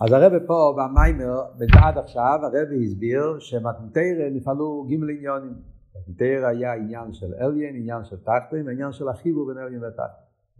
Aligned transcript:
אז 0.00 0.12
הרב 0.12 0.32
פה 0.46 0.76
במיימר, 0.76 1.42
עד 1.82 1.98
עכשיו 1.98 2.38
הרב 2.42 2.68
הסביר 2.84 3.38
שמתנתרא 3.38 4.30
נפעלו 4.32 4.84
גימל 4.88 5.10
עניונים. 5.10 5.54
מתנתרא 5.96 6.46
היה 6.46 6.74
עניין 6.74 7.12
של 7.12 7.34
אליין, 7.40 7.76
עניין 7.76 8.04
של 8.04 8.16
תחתן, 8.16 8.66
ועניין 8.66 8.92
של 8.92 9.08
החיבור 9.08 9.46
בין 9.46 9.58
אליין 9.58 9.84
ותחתן. 9.84 10.02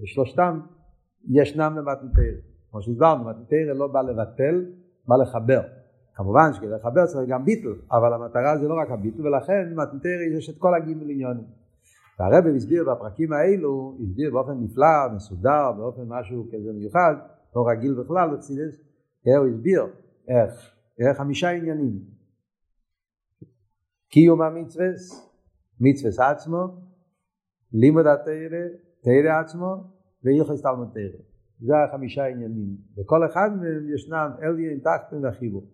ושלושתם 0.03 0.61
ישנם 1.31 1.75
במתנתרא. 1.77 2.41
כמו 2.71 2.83
שהסברנו, 2.83 3.25
מתנתרא 3.25 3.73
לא 3.75 3.87
בא 3.87 4.03
לבטל, 4.03 4.65
בא 5.09 5.17
לחבר. 5.17 5.61
כמובן 6.15 6.53
שכדי 6.53 6.71
לחבר 6.71 7.07
צריך 7.07 7.29
גם 7.29 7.45
ביטל, 7.45 7.75
אבל 7.93 8.13
המטרה 8.15 8.59
זה 8.59 8.69
לא 8.69 8.75
רק 8.75 8.91
הביטל, 8.91 9.27
ולכן 9.27 9.75
במתנתרא 9.75 10.39
יש 10.39 10.51
את 10.51 10.59
כל 10.59 10.75
הגימל 10.75 11.11
עניונים. 11.11 11.45
והרב 12.19 12.47
הסביר 12.57 12.85
בפרקים 12.93 13.33
האלו, 13.33 13.97
הסביר 14.03 14.31
באופן 14.33 14.53
נפלא, 14.61 15.15
מסודר, 15.15 15.73
באופן 15.77 16.03
משהו 16.07 16.47
כזה 16.53 16.73
מיוחד, 16.73 17.15
לא 17.57 17.69
רגיל 17.69 17.95
בכלל, 17.95 18.31
הוא 19.27 19.47
הסביר 19.47 19.83
איך, 20.29 20.75
איך 20.99 21.17
חמישה 21.19 21.51
עניינים. 21.51 22.01
קיום 24.09 24.43
המצווה, 24.43 24.87
מצווה 25.81 26.31
עצמו, 26.31 26.67
לימוד 27.73 28.07
התרא, 28.07 28.65
תרא 29.01 29.41
עצמו, 29.41 29.75
והלכות 30.23 30.63
תלמוד 30.63 30.89
תרא. 30.95 31.23
זה 31.61 31.73
החמישה 31.89 32.27
עניינים. 32.27 32.77
וכל 32.99 33.27
אחד 33.27 33.51
מהם 33.61 33.95
ישנם 33.95 34.31
אליין, 34.43 34.81
תחתן 34.81 35.27
וחיבור. 35.27 35.67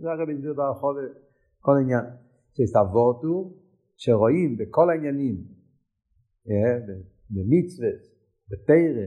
זה 0.00 0.10
הרב 0.10 0.28
הסביר 0.30 0.54
ברחוב 0.54 0.96
כל 1.60 1.72
העניין. 1.76 2.04
שהסתבורתו, 2.54 3.54
שרואים 3.96 4.56
בכל 4.56 4.90
העניינים, 4.90 5.36
במצווה, 7.30 7.88
בתרא, 8.48 9.06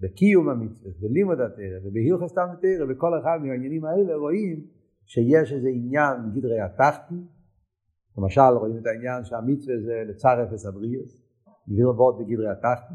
בקיום 0.00 0.48
המצווה, 0.48 0.90
בלימוד 1.00 1.40
התרא 1.40 1.78
ובהילכס 1.84 2.32
תלמוד 2.34 2.58
תרא, 2.62 2.86
בכל 2.86 3.18
אחד 3.20 3.38
מהעניינים 3.42 3.84
האלה 3.84 4.16
רואים 4.16 4.66
שיש 5.06 5.52
איזה 5.52 5.68
עניין 5.68 6.16
גדרי 6.34 6.60
התחתן, 6.60 7.14
למשל 8.18 8.40
רואים 8.40 8.78
את 8.78 8.86
העניין 8.86 9.24
שהמצווה 9.24 9.80
זה 9.80 10.02
לצר 10.06 10.44
אפס 10.44 10.66
הבריאס, 10.66 11.22
ועוד 11.96 12.18
בגדרי 12.18 12.48
התחתן, 12.48 12.94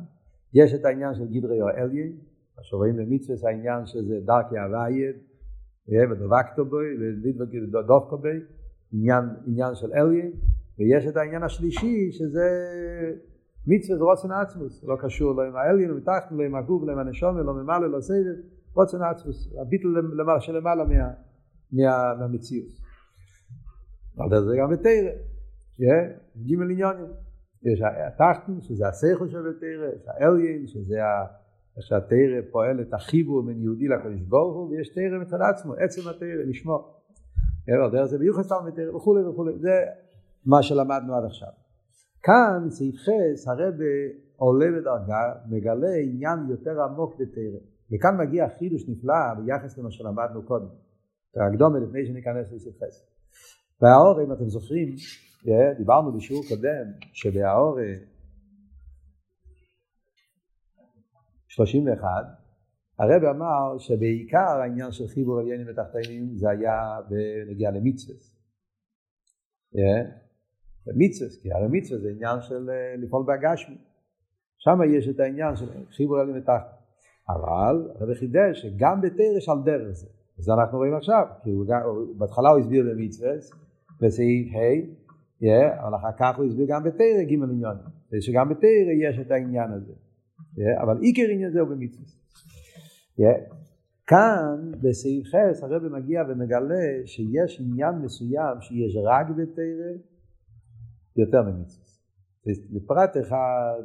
יש 0.54 0.74
את 0.74 0.86
העניין 0.86 1.16
של 1.16 1.28
גדרי 1.28 1.62
האליין, 1.62 2.18
מה 2.58 2.64
שרואים 2.64 2.96
במצווה 2.96 3.36
זה 3.36 3.48
העניין 3.48 3.86
שזה 3.86 4.20
דרכי 4.26 4.58
הווייד, 4.58 5.16
ודבקתו 6.12 6.66
בו, 6.66 6.78
ודובקו 7.74 8.18
בו, 8.18 8.28
עניין, 8.94 9.26
עניין 9.48 9.76
של 9.76 9.94
אליין, 9.94 10.32
ויש 10.80 11.08
את 11.08 11.18
העניין 11.18 11.44
השלישי 11.44 12.12
שזה 12.12 12.48
מצווה 13.68 13.98
זה 13.98 14.04
רוצן 14.04 14.32
עצמוס, 14.32 14.84
לא 14.84 14.96
קשור 15.00 15.36
לא 15.36 15.44
עם 15.44 15.56
האליין, 15.56 15.90
לא 15.90 15.98
מתחת, 15.98 16.32
לא 16.32 16.44
עם 16.44 16.56
הגוף, 16.56 16.84
לא 16.84 16.92
עם 16.92 17.00
הנשום, 17.00 17.38
לא 17.38 17.54
ממלא, 17.54 17.92
לא 17.92 18.02
סבב, 18.02 18.36
רוצן 18.74 19.02
עצמוס, 19.02 19.54
הביטל 19.62 19.88
שלמעלה 20.40 20.84
מה, 20.84 21.10
מה, 21.72 22.14
מהמציאות. 22.20 22.68
אבל 24.18 24.44
זה 24.46 24.56
גם 24.60 24.72
בתרא, 24.72 25.92
גימל 26.38 26.72
עניונים. 26.72 27.06
יש 27.64 27.82
התחתן, 28.08 28.62
שזה 28.62 28.88
השכל 28.88 29.28
של 29.28 29.48
התרא, 29.48 29.96
יש 29.96 30.08
האליין, 30.08 30.68
שזה 30.68 31.00
איך 31.78 31.86
שהתרא 31.86 32.52
פועל 32.52 32.82
את 32.82 32.94
החיבור 32.94 33.46
בין 33.46 33.62
יהודי 33.62 33.88
לקדוש 33.88 34.22
ברוך 34.22 34.56
הוא, 34.56 34.70
ויש 34.70 34.90
תרא 34.90 35.20
מצד 35.22 35.38
עצמו, 35.42 35.74
עצם 35.74 36.10
התרא, 36.10 36.44
לשמו. 36.46 37.02
דרך 37.92 38.06
זה 38.06 38.18
ביוחס 38.18 38.48
תלמוד 38.48 38.74
תרא 38.76 38.96
וכולי 38.96 39.24
וכולי, 39.24 39.60
זה 39.60 39.72
מה 40.46 40.64
שלמדנו 40.64 41.16
עד 41.16 41.24
עכשיו. 41.26 41.61
כאן 42.24 42.70
סעיף 42.70 42.96
חס 42.96 43.48
הרבה 43.48 43.86
עולה 44.36 44.66
בדרגה, 44.66 45.34
מגלה 45.50 45.96
עניין 46.04 46.40
יותר 46.50 46.82
עמוק 46.82 47.14
בתרא. 47.14 47.60
וכאן 47.92 48.18
מגיע 48.18 48.48
חידוש 48.60 48.90
נפלא 48.90 49.34
ביחס 49.38 49.78
למה 49.78 49.92
שלמדנו 49.92 50.46
קודם. 50.46 50.68
הקדומה 51.36 51.80
לפני 51.80 52.06
שניכנס 52.06 52.52
לסעיף 52.52 52.76
חס. 52.76 53.08
והאור, 53.82 54.24
אם 54.24 54.32
אתם 54.32 54.50
זוכרים, 54.50 54.96
דיברנו 55.78 56.18
בשיעור 56.18 56.44
קודם, 56.50 56.86
שבהאור 57.14 57.80
31, 61.48 62.08
הרב 63.00 63.24
אמר 63.24 63.78
שבעיקר 63.78 64.60
העניין 64.62 64.92
של 64.92 65.08
חיבור 65.08 65.40
עליינים 65.40 65.68
ותחתינים 65.70 66.36
זה 66.36 66.50
היה 66.50 67.00
בנגיע 67.10 67.72
למצווה. 67.72 68.16
במצווה, 70.88 71.30
כי 71.42 71.52
הרי 71.52 71.68
מצווה 71.70 72.00
זה 72.00 72.10
עניין 72.10 72.42
של 72.42 72.70
אה, 72.70 72.96
לפעול 72.98 73.26
בהגשמי. 73.26 73.78
שם 74.58 74.80
יש 74.98 75.10
את 75.10 75.20
העניין 75.20 75.56
של 75.56 75.66
חיבור 75.92 76.20
עלים 76.20 76.38
ותחת. 76.38 76.82
אבל 77.30 77.90
הרב 78.00 78.14
חידש 78.14 78.62
שגם 78.62 79.02
בתרש 79.02 79.50
על 79.50 79.58
דרך 79.66 79.92
זה. 79.92 80.08
זה 80.38 80.54
אנחנו 80.54 80.78
רואים 80.78 80.96
עכשיו, 80.96 81.26
כי 81.44 81.50
הוא, 81.50 81.66
בהתחלה 82.18 82.50
הוא 82.50 82.60
הסביר 82.60 82.86
במצווה, 82.92 83.32
בסעיף 84.02 84.48
ה', 84.56 85.02
אבל 85.88 85.96
אחר 85.96 86.18
כך 86.20 86.38
הוא 86.38 86.46
הסביר 86.46 86.66
גם 86.70 86.84
בתרא 86.84 87.24
ג' 87.24 87.44
עניון, 87.44 87.76
שגם 88.20 88.50
בתרא 88.50 88.92
יש 89.10 89.20
את 89.20 89.32
העניין 89.32 89.72
הזה. 89.72 89.94
אבל 90.82 90.98
עיקר 91.02 91.32
עניין 91.32 91.52
זה 91.52 91.60
הוא 91.60 91.70
במצווה. 91.70 92.06
כאן 94.08 94.72
בסעיף 94.82 95.28
ח' 95.28 95.64
הרב 95.64 95.88
מגיע 95.88 96.24
ומגלה 96.30 97.06
שיש 97.06 97.62
עניין 97.62 97.96
מסוים 97.96 98.62
שיש 98.62 98.98
רק 99.04 99.28
בתרא 99.30 99.92
יותר 101.18 101.42
ממצווה. 101.42 101.86
בפרט 102.72 103.18
אחד 103.18 103.82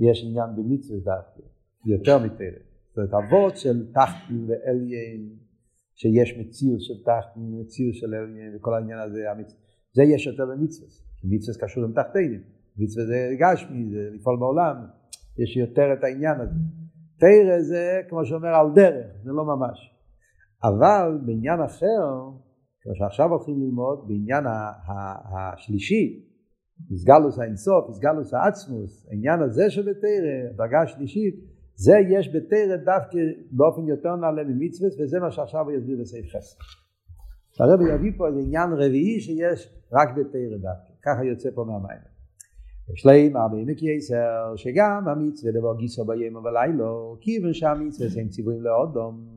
יש 0.00 0.24
עניין 0.24 0.56
במצווה 0.56 0.98
דווקא, 0.98 1.40
יותר 1.86 2.18
מתרא. 2.18 2.46
זאת 2.88 2.96
אומרת, 2.96 3.24
אבות 3.24 3.56
של 3.56 3.92
תחתן 3.92 4.44
ואליין, 4.48 5.36
שיש 5.94 6.38
מציאות 6.38 6.80
של 6.80 6.94
תחתן, 7.04 7.40
מציאות 7.40 7.94
של 7.94 8.14
אליין, 8.14 8.56
וכל 8.56 8.74
העניין 8.74 8.98
הזה, 8.98 9.30
המצ... 9.30 9.54
זה 9.92 10.02
יש 10.02 10.26
יותר 10.26 10.46
במצווה. 10.46 10.88
מצווה 11.24 11.66
קשור 11.66 11.84
עם 11.84 11.92
תחתנים. 11.92 12.42
מצווה 12.76 13.06
זה 13.06 13.36
גשמי, 13.40 13.90
זה 13.90 14.10
לפעול 14.14 14.38
בעולם, 14.38 14.76
יש 15.38 15.56
יותר 15.56 15.92
את 15.92 16.04
העניין 16.04 16.40
הזה. 16.40 16.54
תרא 17.18 17.60
זה, 17.60 18.00
כמו 18.08 18.24
שאומר, 18.24 18.48
על 18.48 18.66
דרך, 18.74 19.06
זה 19.24 19.32
לא 19.32 19.44
ממש. 19.44 19.92
אבל 20.64 21.18
בעניין 21.26 21.60
אחר, 21.60 22.30
כמו 22.86 22.94
שעכשיו 22.94 23.30
הולכים 23.30 23.62
ללמוד, 23.62 24.08
בעניין 24.08 24.44
השלישי, 25.32 26.22
איסגלוס 26.90 27.38
האינסוף, 27.38 27.88
איסגלוס 27.88 28.34
העצמוס, 28.34 29.06
העניין 29.10 29.42
הזה 29.42 29.70
של 29.70 29.82
בתרא, 29.82 30.52
דרגה 30.56 30.86
שלישית, 30.86 31.34
זה 31.74 31.92
יש 32.10 32.28
בתרא 32.28 32.76
דווקא 32.76 33.18
באופן 33.50 33.88
יותר 33.88 34.16
נעלה 34.16 34.44
ממצווה, 34.44 34.88
וזה 34.98 35.18
מה 35.20 35.30
שעכשיו 35.30 35.64
הוא 35.64 35.72
יסביר 35.72 35.96
בסעיף 36.00 36.26
חסר. 36.26 36.58
הרב 37.60 37.80
יביא 37.80 38.12
פה 38.16 38.28
איזה 38.28 38.40
עניין 38.40 38.72
רביעי 38.72 39.20
שיש 39.20 39.60
רק 39.92 40.08
בתרא 40.16 40.56
דווקא, 40.56 40.92
ככה 41.02 41.24
יוצא 41.24 41.48
פה 41.54 41.64
מהמים. 41.64 42.02
יש 42.92 43.06
להם 43.06 43.36
הרבה 43.36 43.56
מקייסר, 43.72 44.56
שגם 44.56 45.08
המצווה 45.08 45.52
דבר 45.52 45.76
גיסו 45.78 46.04
ביום 46.04 46.36
ובלילה, 46.36 46.90
כיוון 47.20 47.52
שהמצווה 47.52 48.22
הם 48.22 48.28
ציוויים 48.28 48.62
לאודום. 48.62 49.35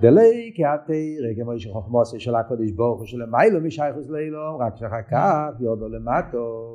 דלי 0.00 0.52
כהתרא 0.56 1.34
כמו 1.36 1.58
שחוכמוסי 1.58 2.20
של 2.20 2.34
הקודש 2.34 2.70
ברוך 2.70 2.98
הוא 2.98 3.06
שלמיילו 3.06 3.60
משייכוס 3.60 4.08
לאילום 4.08 4.62
רק 4.62 4.76
שאחר 4.76 5.02
כך 5.10 5.60
יודו 5.60 5.88
למטו. 5.88 6.74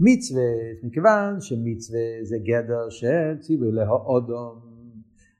מצווה 0.00 0.42
מכיוון 0.82 1.40
שמצווה 1.40 2.00
זה 2.22 2.36
גדר 2.38 2.88
של 2.88 3.38
ציווי 3.40 3.72
להאודום 3.72 4.60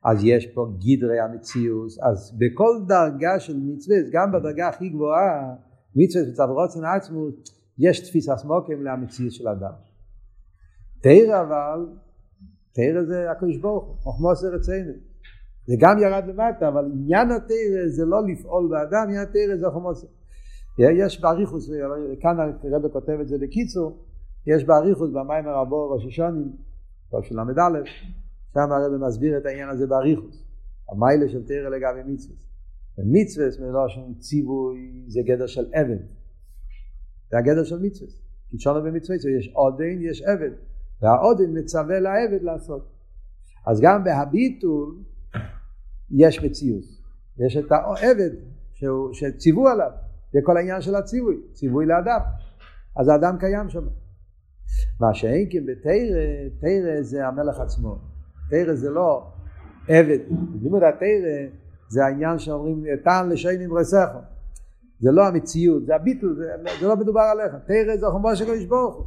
אז 0.05 0.25
יש 0.25 0.47
פה 0.47 0.66
גדרי 0.78 1.21
המציאוס 1.21 1.99
אז 2.03 2.38
בכל 2.38 2.81
דרגה 2.88 3.41
של 3.41 3.56
מצווה 3.56 3.97
גם 4.12 4.32
בדרגה 4.32 4.69
הכי 4.69 4.88
גבוהה 4.88 5.55
מצווה 5.97 6.22
וצו 6.28 6.43
רוצן 6.49 6.84
עצמו 6.84 7.26
יש 7.78 8.09
תפיסה 8.09 8.37
סמוקים 8.37 8.82
למציאות 8.82 9.32
של 9.32 9.49
אדם. 9.49 9.72
תרא 11.00 11.41
אבל 11.41 11.87
תרא 12.72 13.03
זה 13.03 13.31
הקודש 13.31 13.56
ברוך 13.56 13.84
הוא 13.84 13.97
חוכמוסי 13.97 14.47
רצינו 14.47 14.93
זה 15.66 15.75
גם 15.81 15.99
ירד 15.99 16.25
למטה, 16.26 16.69
אבל 16.69 16.84
עניין 16.93 17.31
התרא 17.31 17.88
זה 17.88 18.05
לא 18.05 18.26
לפעול 18.26 18.69
באדם, 18.70 19.05
עניין 19.08 19.22
התרא 19.22 19.56
זה 19.56 19.66
חומוס. 19.72 20.05
יש 20.78 21.20
באריכוס, 21.20 21.70
כאן 22.20 22.37
הרב 22.40 22.88
כותב 22.93 23.19
את 23.20 23.28
זה 23.28 23.37
בקיצור, 23.38 24.05
יש 24.46 24.64
באריכוס 24.64 25.11
במים 25.11 25.49
הרבו 25.49 25.90
ראש 25.90 26.06
השונים, 26.06 26.52
טוב 27.11 27.25
של 27.25 27.34
ל"א, 27.40 27.84
שם 28.55 28.72
הרב 28.72 29.06
מסביר 29.06 29.38
את 29.38 29.46
העניין 29.46 29.69
הזה 29.69 29.87
באריכוס, 29.87 30.44
המיילה 30.88 31.28
של 31.28 31.46
תרא 31.46 31.69
לגבי 31.69 32.12
מצווה. 32.12 32.37
מצווה 32.99 33.46
מלושן 33.60 34.14
ציווי 34.19 35.05
זה 35.06 35.20
גדר 35.25 35.46
של 35.46 35.64
עבד, 35.72 35.99
זה 37.31 37.38
הגדר 37.38 37.64
של 37.64 37.78
מצווה. 37.82 38.10
כי 38.50 38.58
שונו 38.58 38.82
במצווה 38.82 39.17
יש 39.38 39.50
עודן, 39.55 40.00
יש 40.00 40.22
עבד, 40.22 40.50
והעודן 41.02 41.58
מצווה 41.58 42.00
לעבד 42.00 42.43
לעשות. 42.43 42.88
אז 43.67 43.81
גם 43.81 44.05
בהביטול 44.05 44.94
יש 46.14 46.43
מציאות. 46.43 46.84
יש 47.38 47.56
את 47.56 47.72
העבד 47.72 48.31
שציוו 49.12 49.69
עליו, 49.69 49.90
זה 50.32 50.38
כל 50.43 50.56
העניין 50.56 50.81
של 50.81 50.94
הציווי, 50.94 51.37
ציווי 51.52 51.87
לאדם. 51.87 52.20
אז 52.96 53.08
האדם 53.08 53.37
קיים 53.38 53.69
שם. 53.69 53.84
מה 55.00 55.14
שאין 55.14 55.49
כן 55.50 55.66
בתרא, 55.66 55.93
תרא 56.61 57.02
זה 57.02 57.26
המלך 57.26 57.61
עצמו. 57.61 57.99
תרא 58.50 58.75
זה 58.75 58.90
לא 58.90 59.26
עבד. 59.88 60.19
לימוד 60.62 60.82
התרא 60.82 61.46
זה 61.88 62.05
העניין 62.05 62.38
שאומרים 62.38 62.84
טען 63.05 63.28
לשיינים 63.28 63.70
עם 63.70 63.76
רסכו. 63.76 64.19
זה 65.00 65.10
לא 65.12 65.26
המציאות, 65.26 65.87
זה 65.87 65.94
הביטול, 65.94 66.37
זה, 66.37 66.44
זה 66.81 66.88
לא 66.88 66.96
מדובר 66.96 67.20
עליך. 67.20 67.55
תרא 67.67 67.96
זה 67.96 68.06
חומו 68.06 68.37
של 68.37 68.44
קדוש 68.44 68.64
ברוך 68.64 68.96
הוא. 68.96 69.05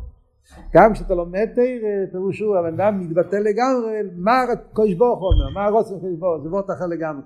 גם 0.73 0.93
כשאתה 0.93 1.15
לומד 1.15 1.47
תרא, 1.55 2.11
פירושו, 2.11 2.57
הבן 2.57 2.73
אדם 2.79 2.99
מתבטא 2.99 3.35
לגמרי, 3.35 3.99
מה 4.15 4.43
קדוש 4.73 4.93
ברוך 4.93 5.19
הוא 5.19 5.29
אומר, 5.33 5.49
מה 5.53 5.65
הרוצן 5.65 5.99
קדוש 5.99 6.19
ברוך 6.19 6.35
הוא, 6.35 6.43
זה 6.43 6.49
וורט 6.49 6.69
אחר 6.69 6.85
לגמרי. 6.85 7.23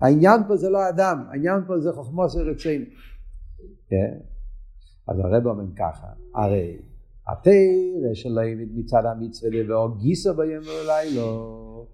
העניין 0.00 0.40
פה 0.48 0.56
זה 0.56 0.70
לא 0.70 0.88
אדם, 0.88 1.24
העניין 1.30 1.60
פה 1.66 1.80
זה 1.80 1.92
חוכמו 1.92 2.28
של 2.28 2.50
רצינו. 2.50 2.84
כן? 3.88 4.14
אז 5.08 5.18
הרב 5.18 5.46
אומר 5.46 5.64
ככה, 5.76 6.06
הרי 6.34 6.76
התרא 7.28 8.14
של 8.14 8.38
עבד 8.38 8.66
מצד 8.74 9.02
המצווה 9.04 9.62
דברו 9.64 9.88
גיסו 9.88 10.34
ביום 10.34 10.64
ולילו, 10.64 11.86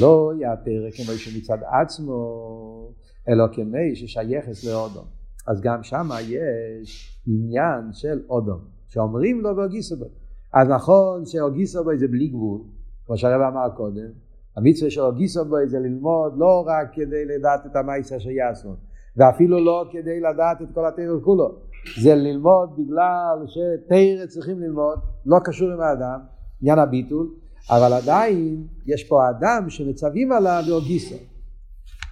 לא 0.00 0.32
יתרא 0.36 0.90
כמו 0.96 1.18
שמצד 1.18 1.58
עצמו, 1.82 2.92
אלא 3.28 3.44
כמי 3.52 3.96
ששייכת 3.96 4.64
לאודום. 4.64 5.04
אז 5.46 5.60
גם 5.60 5.82
שם 5.82 6.08
יש 6.28 7.20
עניין 7.26 7.92
של 7.92 8.22
אודום, 8.28 8.60
שאומרים 8.88 9.40
לו 9.40 9.56
באגיסו 9.56 9.96
בו. 9.96 10.23
אז 10.54 10.68
נכון 10.68 11.26
שאוגיסו 11.26 11.84
בו 11.84 11.90
זה 11.96 12.08
בלי 12.08 12.28
גבול, 12.28 12.60
כמו 13.06 13.18
שהרב 13.18 13.40
אמר 13.40 13.68
קודם, 13.76 14.10
המצווה 14.56 14.90
של 14.90 15.00
אוגיסו 15.00 15.40
זה 15.66 15.78
ללמוד 15.78 16.32
לא 16.38 16.64
רק 16.66 16.88
כדי 16.92 17.24
לדעת 17.24 17.66
את 17.66 17.76
המייסה 17.76 18.20
שיעשו, 18.20 18.74
ואפילו 19.16 19.64
לא 19.64 19.84
כדי 19.92 20.20
לדעת 20.20 20.62
את 20.62 20.66
כל 20.74 20.86
התרא 20.86 21.20
כולו, 21.24 21.54
זה 22.00 22.14
ללמוד 22.14 22.76
בגלל 22.78 23.46
שתרא 23.46 24.26
צריכים 24.26 24.60
ללמוד, 24.60 24.98
לא 25.26 25.38
קשור 25.44 25.72
עם 25.72 25.80
האדם, 25.80 26.20
עניין 26.60 26.78
הביטול, 26.78 27.30
אבל 27.70 27.92
עדיין 27.92 28.66
יש 28.86 29.08
פה 29.08 29.30
אדם 29.30 29.64
שמצווים 29.68 30.32
עליו 30.32 30.62
באוגיסו. 30.68 31.16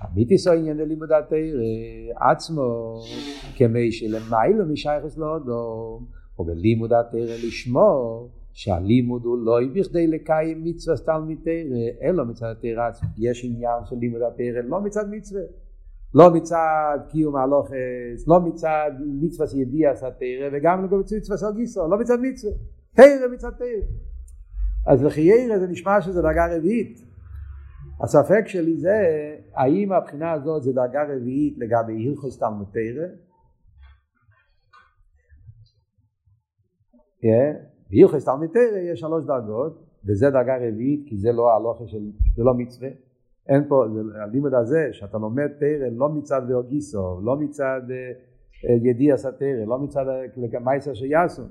המיתיסו 0.00 0.53
עניין 0.53 0.77
ללימוד 0.77 1.12
התרא 1.12 1.38
עצמו 2.31 2.97
כמי 3.56 3.93
שלמיילו 3.93 4.67
משייכס 4.73 5.19
לאודום 5.19 6.22
ובלימוד 6.43 6.93
התרא 6.93 7.37
לשמו 7.47 8.29
שהלימוד 8.53 9.25
הוא 9.25 9.39
לא 9.39 9.59
בכדי 9.75 10.06
לקיים 10.06 10.65
מצווה 10.65 10.97
תלמיד 10.97 11.39
תרא 11.44 12.09
אלא 12.09 12.25
מצד 12.25 12.47
התרא 12.47 12.91
יש 13.19 13.44
עניין 13.44 13.85
של 13.85 13.97
לימוד 13.97 14.23
התרא 14.23 14.61
לא 14.65 14.81
מצד 14.81 15.11
מצווה. 15.11 15.43
לא 16.15 16.31
מצד 16.35 16.99
קיום 17.09 17.37
הלוכס 17.37 18.29
לא 18.29 18.41
מצד 18.41 18.91
מצווה 19.21 19.47
ידיעס 19.55 20.03
התרא 20.03 20.49
וגם 20.53 20.87
לא 20.91 20.99
מצווה 20.99 21.39
של 21.39 21.47
גיסו 21.56 21.89
לא 21.89 21.99
מצד 21.99 22.19
מצווה. 22.23 22.53
תרא 22.95 23.29
מצד 23.33 23.50
תרא. 23.59 23.67
אז 24.87 25.05
לחיירא 25.05 25.59
זה 25.59 25.67
נשמע 25.67 26.00
שזה 26.00 26.23
דרגה 26.23 26.56
רביעית. 26.56 26.99
הספק 28.00 28.43
שלי 28.47 28.77
זה 28.77 28.95
האם 29.55 29.93
הבחינה 29.93 30.33
הזאת 30.33 30.62
זה 30.62 30.73
דרגה 30.73 31.03
רביעית 31.03 31.55
לגבי 31.59 32.09
הלכוס 32.09 32.38
תלמוד 32.38 32.67
תרא 32.73 33.06
בהלכוס 37.91 38.25
תלמוד 38.25 38.49
תרא 38.53 38.79
יש 38.93 39.01
שלוש 39.01 39.25
דרגות 39.25 39.83
וזה 40.07 40.31
דרגה 40.31 40.57
רביעית 40.57 41.05
כי 41.09 41.17
זה 41.17 41.33
לא 41.33 41.57
הלוכה 41.57 41.87
של, 41.87 42.11
זה 42.37 42.43
לא 42.43 42.55
מצווה. 42.55 42.89
אין 43.49 43.69
פה, 43.69 43.85
הלימוד 44.23 44.55
הזה 44.55 44.89
שאתה 44.93 45.19
לומד 45.19 45.49
תרא 45.61 45.89
לא 45.93 46.09
מצד 46.09 46.43
ואוגיסו, 46.49 47.21
לא 47.25 47.37
מצד 47.37 47.81
ידיע 48.83 49.17
סתרא, 49.17 49.65
לא 49.67 49.79
מצד 49.79 50.05
מייסר 50.61 50.95
שיעשו 50.95 51.43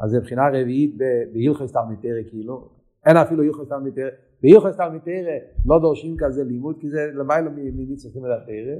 אז 0.00 0.10
זה 0.10 0.20
בחינה 0.20 0.48
רביעית 0.48 0.96
בהלכוס 1.32 1.72
תלמוד 1.72 1.96
תרא 2.02 2.30
כאילו. 2.30 2.68
אין 3.06 3.16
אפילו 3.16 3.42
הלכוס 3.42 3.68
תלמוד 3.68 3.94
תרא. 3.94 4.10
ביוחס 4.42 4.76
תלמיד 4.76 5.02
תרא 5.02 5.36
לא 5.66 5.78
דורשים 5.80 6.16
כזה 6.18 6.44
לימוד 6.44 6.76
כי 6.80 6.90
זה 6.90 7.10
למעלה 7.14 7.50
ממצווים 7.50 8.26
את 8.26 8.30
התרא. 8.42 8.76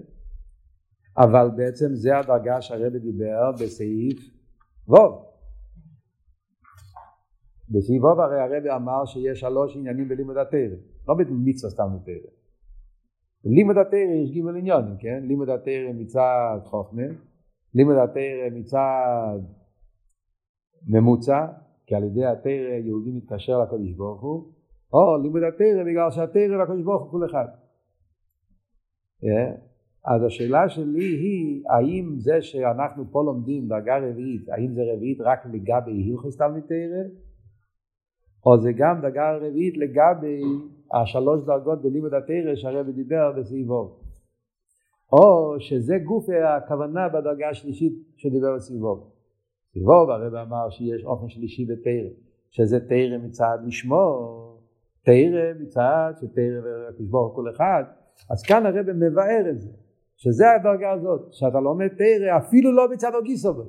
אבל 1.19 1.51
בעצם 1.57 1.95
זה 1.95 2.19
הדרגה 2.19 2.61
שהרבא 2.61 2.99
דיבר 2.99 3.53
בסעיף 3.53 4.19
ווב 4.89 5.30
בסעיף 7.71 8.03
ווב 8.03 8.21
הרי 8.21 8.41
הרבא 8.41 8.77
אמר 8.77 9.05
שיש 9.05 9.41
שלוש 9.41 9.77
עניינים 9.77 10.09
בלימוד 10.09 10.37
התרא 10.37 10.77
לא 11.09 11.15
במצווה 11.15 11.71
סתם 11.71 11.85
תרא 12.05 12.31
לימוד 13.45 13.77
התרא 13.79 13.99
יש 14.25 14.31
גימל 14.31 14.57
עניונים 14.57 14.97
כן 14.99 15.23
לימוד 15.23 15.49
התרא 15.49 15.93
מצד 15.95 16.59
חוכמה 16.65 17.03
לימוד 17.75 17.97
התרא 17.97 18.51
מצד 18.53 19.39
ממוצע 20.87 21.47
כי 21.87 21.95
על 21.95 22.05
ידי 22.05 22.25
התרא 22.25 22.79
יהודי 22.85 23.11
מתקשר 23.11 23.59
לקדוש 23.63 23.93
ברוך 23.93 24.23
הוא 24.23 24.53
או 24.93 25.23
לימוד 25.23 25.43
התרא 25.43 25.85
בגלל 25.87 26.11
שהתרא 26.11 26.59
והקדוש 26.59 26.83
ברוך 26.83 27.03
הוא 27.03 27.11
כל 27.11 27.27
אחד. 27.27 27.47
Yeah. 29.23 29.71
אז 30.05 30.23
השאלה 30.27 30.69
שלי 30.69 31.05
היא 31.05 31.63
האם 31.71 32.15
זה 32.19 32.43
שאנחנו 32.43 33.05
פה 33.11 33.23
לומדים 33.27 33.69
דרגה 33.69 33.99
רביעית 33.99 34.49
האם 34.49 34.75
זה 34.75 34.81
רביעית 34.95 35.21
רק 35.21 35.47
לגבי 35.47 36.11
הלכוס 36.11 36.37
תלמיד 36.37 36.65
תרא 36.65 37.30
או 38.47 38.61
זה 38.61 38.73
גם 38.77 39.01
דרגה 39.01 39.37
רביעית 39.37 39.77
לגבי 39.77 40.43
השלוש 40.93 41.45
דרגות 41.47 41.83
בלימוד 41.83 42.15
התרא 42.15 42.55
שהרבי 42.55 42.93
דיבר 42.93 43.33
בסביבו. 43.39 43.97
או 45.13 45.55
שזה 45.61 45.95
גוף 46.05 46.27
הכוונה 46.45 47.09
בדרגה 47.09 47.49
השלישית 47.49 47.93
שדיבר 48.17 48.55
בסביבו. 48.55 49.11
סביבו 49.73 50.13
הרבי 50.13 50.41
אמר 50.41 50.71
שיש 50.71 51.05
אופן 51.05 51.29
שלישי 51.29 51.65
בתרא 51.65 52.11
שזה 52.51 52.81
תרא 52.81 53.19
מצד 53.19 53.59
לשמור 53.67 54.59
תרא 55.05 55.53
מצד 55.61 56.13
שתרא 56.21 57.09
ברוך 57.11 57.37
כל 57.37 57.51
אחד 57.51 57.83
אז 58.31 58.43
כאן 58.43 58.67
הרב 58.67 58.91
מבאר 58.91 59.51
את 59.51 59.61
זה 59.61 59.71
שזה 60.17 60.45
הדרגה 60.51 60.93
הזאת 60.93 61.33
שאתה 61.33 61.61
לומד 61.61 61.89
תרא 61.89 62.39
אפילו 62.39 62.73
לא 62.73 62.93
מצד 62.93 63.15
אוגיסובו 63.15 63.63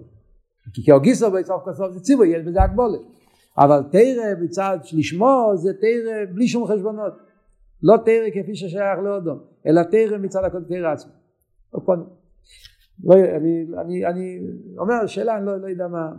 כי 0.73 0.85
כאוגיסובו 0.85 1.37
סוף 1.43 1.63
כל 1.63 1.73
סוף 1.73 1.91
זה 1.91 1.99
ציווי 1.99 2.27
יש 2.27 2.43
בזה 2.43 2.63
הגבולת 2.63 3.01
אבל 3.57 3.79
תרא 3.91 4.43
מצד 4.43 4.77
לשמו 4.93 5.51
זה 5.55 5.73
תרא 5.73 6.33
בלי 6.33 6.47
שום 6.47 6.65
חשבונות. 6.65 7.13
לא 7.83 7.97
תרא 8.05 8.29
כפי 8.43 8.55
ששייך 8.55 8.99
לאודום 9.03 9.39
אלא 9.67 9.81
תרא 9.83 10.17
מצד 10.17 10.43
הכל 10.43 10.63
תרא 10.63 10.91
עצמו. 10.91 11.11
לא, 13.03 13.13
אני, 13.13 13.65
אני, 13.81 14.05
אני 14.05 14.39
אומר 14.77 15.05
שאלה 15.05 15.37
אני 15.37 15.45
לא, 15.45 15.57
לא 15.61 15.67
יודע 15.67 15.87
מה 15.87 16.11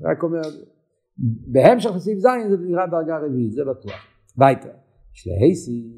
רק 0.00 0.22
אומר 0.22 0.40
בהמשך 1.46 1.90
לסעיף 1.96 2.18
ז' 2.18 2.50
זה 2.50 2.56
נראה 2.56 2.86
דרגה 2.86 3.18
רביעית 3.18 3.52
זה 3.52 3.64
בטוח. 3.64 3.92
weiter 4.40 4.76
שלהייסי 5.12 5.90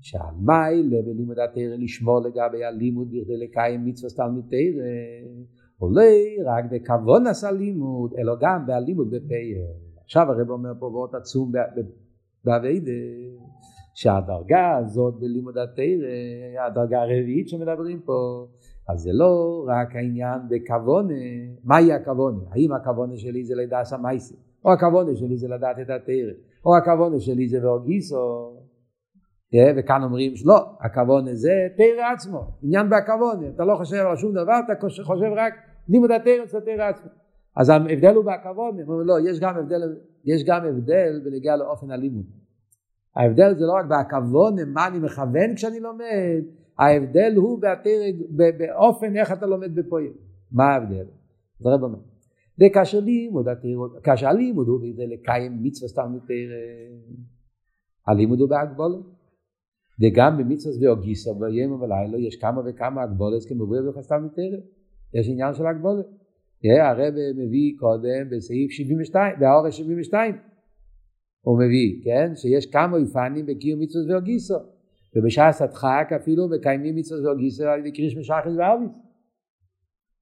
שהמיילה 0.00 1.02
בלימוד 1.06 1.38
התרא 1.38 1.76
לשמור 1.78 2.20
לגבי 2.20 2.64
הלימוד 2.64 3.08
בכדי 3.08 3.36
לקיים 3.36 3.84
מצווה 3.84 4.10
תלמיד 4.10 4.44
תרא 4.50 4.84
עולה 5.78 6.12
רק 6.46 6.64
בכבון 6.72 7.26
עשה 7.26 7.50
לימוד 7.50 8.14
אלא 8.18 8.32
גם 8.40 8.66
בהלימוד 8.66 9.10
בפאר 9.10 9.87
עכשיו 10.08 10.32
הרב 10.32 10.50
אומר 10.50 10.72
פה 10.78 10.86
ואות 10.86 11.14
עצום 11.14 11.52
באביידה 12.44 12.90
שהדרגה 13.94 14.76
הזאת 14.76 15.14
בלימוד 15.20 15.58
התרא 15.58 16.66
הדרגה 16.66 17.02
הרביעית 17.02 17.48
שמדברים 17.48 18.00
פה 18.00 18.46
אז 18.88 19.00
זה 19.00 19.10
לא 19.12 19.64
רק 19.68 19.96
העניין 19.96 20.40
בכוונה. 20.50 21.14
מהי 21.64 21.92
הכוונה? 21.92 22.38
האם 22.50 22.72
הכוונה 22.72 23.16
שלי 23.16 23.44
זה 23.44 23.54
לדעת 23.54 23.92
המייסי 23.92 24.34
או 24.64 24.72
הכוונה 24.72 25.16
שלי 25.16 25.36
זה 25.36 25.48
לדעת 25.48 25.76
את 25.78 25.90
התרא? 25.90 26.32
או 26.66 26.76
הכוונה 26.76 27.20
שלי 27.20 27.48
זה 27.48 27.66
ואוגיסו, 27.66 28.56
וכאן 29.78 30.02
אומרים 30.02 30.36
שלא, 30.36 30.58
הכוונה 30.80 31.34
זה 31.34 31.52
תרא 31.76 32.12
עצמו, 32.14 32.40
עניין 32.62 32.90
בהכוונה, 32.90 33.48
אתה 33.48 33.64
לא 33.64 33.74
חושב 33.76 33.96
על 33.96 34.16
שום 34.16 34.32
דבר, 34.32 34.60
אתה 34.64 34.88
חושב 35.04 35.32
רק 35.36 35.54
לימוד 35.88 36.10
התרא 36.10 36.46
זה 36.46 36.60
תרא 36.60 36.84
עצמו. 36.88 37.27
אז 37.58 37.68
ההבדל 37.68 38.14
הוא 38.14 38.24
בהכוונה, 38.24 38.82
אומרים 38.82 39.06
לא, 39.06 39.14
יש 39.30 39.40
גם 39.40 39.56
הבדל, 39.56 39.96
יש 40.24 40.44
גם 40.44 40.64
הבדל 40.64 41.20
בנגיע 41.24 41.56
לאופן 41.56 41.90
הלימוד. 41.90 42.26
ההבדל 43.16 43.54
זה 43.58 43.66
לא 43.66 43.72
רק 43.72 43.86
בהכוונה, 43.86 44.64
מה 44.64 44.86
אני 44.86 44.98
מכוון 44.98 45.54
כשאני 45.56 45.80
לומד, 45.80 46.42
ההבדל 46.78 47.32
הוא 47.36 47.60
בהתרא, 47.60 48.04
באופן 48.58 49.16
איך 49.16 49.32
אתה 49.32 49.46
לומד 49.46 49.74
בפועל. 49.74 50.12
מה 50.52 50.64
ההבדל? 50.64 51.04
זה 51.60 51.68
רב 51.68 51.82
אומר. 51.82 51.98
וכאשר 52.60 53.00
לימוד 53.00 53.46
כאשר 54.02 54.28
הלימוד 54.28 54.68
הוא 54.68 54.80
כדי 54.80 55.06
לקיים 55.06 55.62
מצווה 55.62 55.88
סתם 55.88 56.12
מתרא, 56.14 56.36
הלימוד 58.06 58.40
הוא 58.40 58.48
בהגבולת. 58.48 59.04
וגם 60.00 60.38
במצווה 60.38 60.74
ואוגיסו 60.80 61.34
ביום 61.34 61.72
ובלילה 61.72 62.18
יש 62.18 62.36
כמה 62.36 62.62
וכמה 62.66 63.02
הגבולת 63.02 63.44
כמבואר 63.48 63.80
בחסתם 63.88 64.24
מתרא. 64.24 64.58
יש 65.14 65.28
עניין 65.28 65.54
של 65.54 65.66
הגבולת. 65.66 66.06
הרב 66.64 67.14
מביא 67.36 67.72
קודם 67.78 68.30
בסעיף 68.30 68.70
72, 68.70 69.36
באורש 69.40 69.76
72. 69.76 70.34
הוא 71.40 71.58
מביא, 71.58 72.04
כן, 72.04 72.32
שיש 72.34 72.66
כמה 72.66 72.96
אופנים 72.96 73.46
בקיום 73.46 73.80
מצווה 73.80 74.14
ואוגיסו. 74.14 74.54
ובשעת 75.16 75.60
הדחק 75.60 76.08
אפילו 76.16 76.48
מקיימים 76.48 76.96
מצווה 76.96 77.20
ואוגיסו 77.24 77.64
על 77.64 77.80
ידי 77.80 77.92
קריש 77.92 78.16
משחס 78.16 78.52
וארביס. 78.58 78.90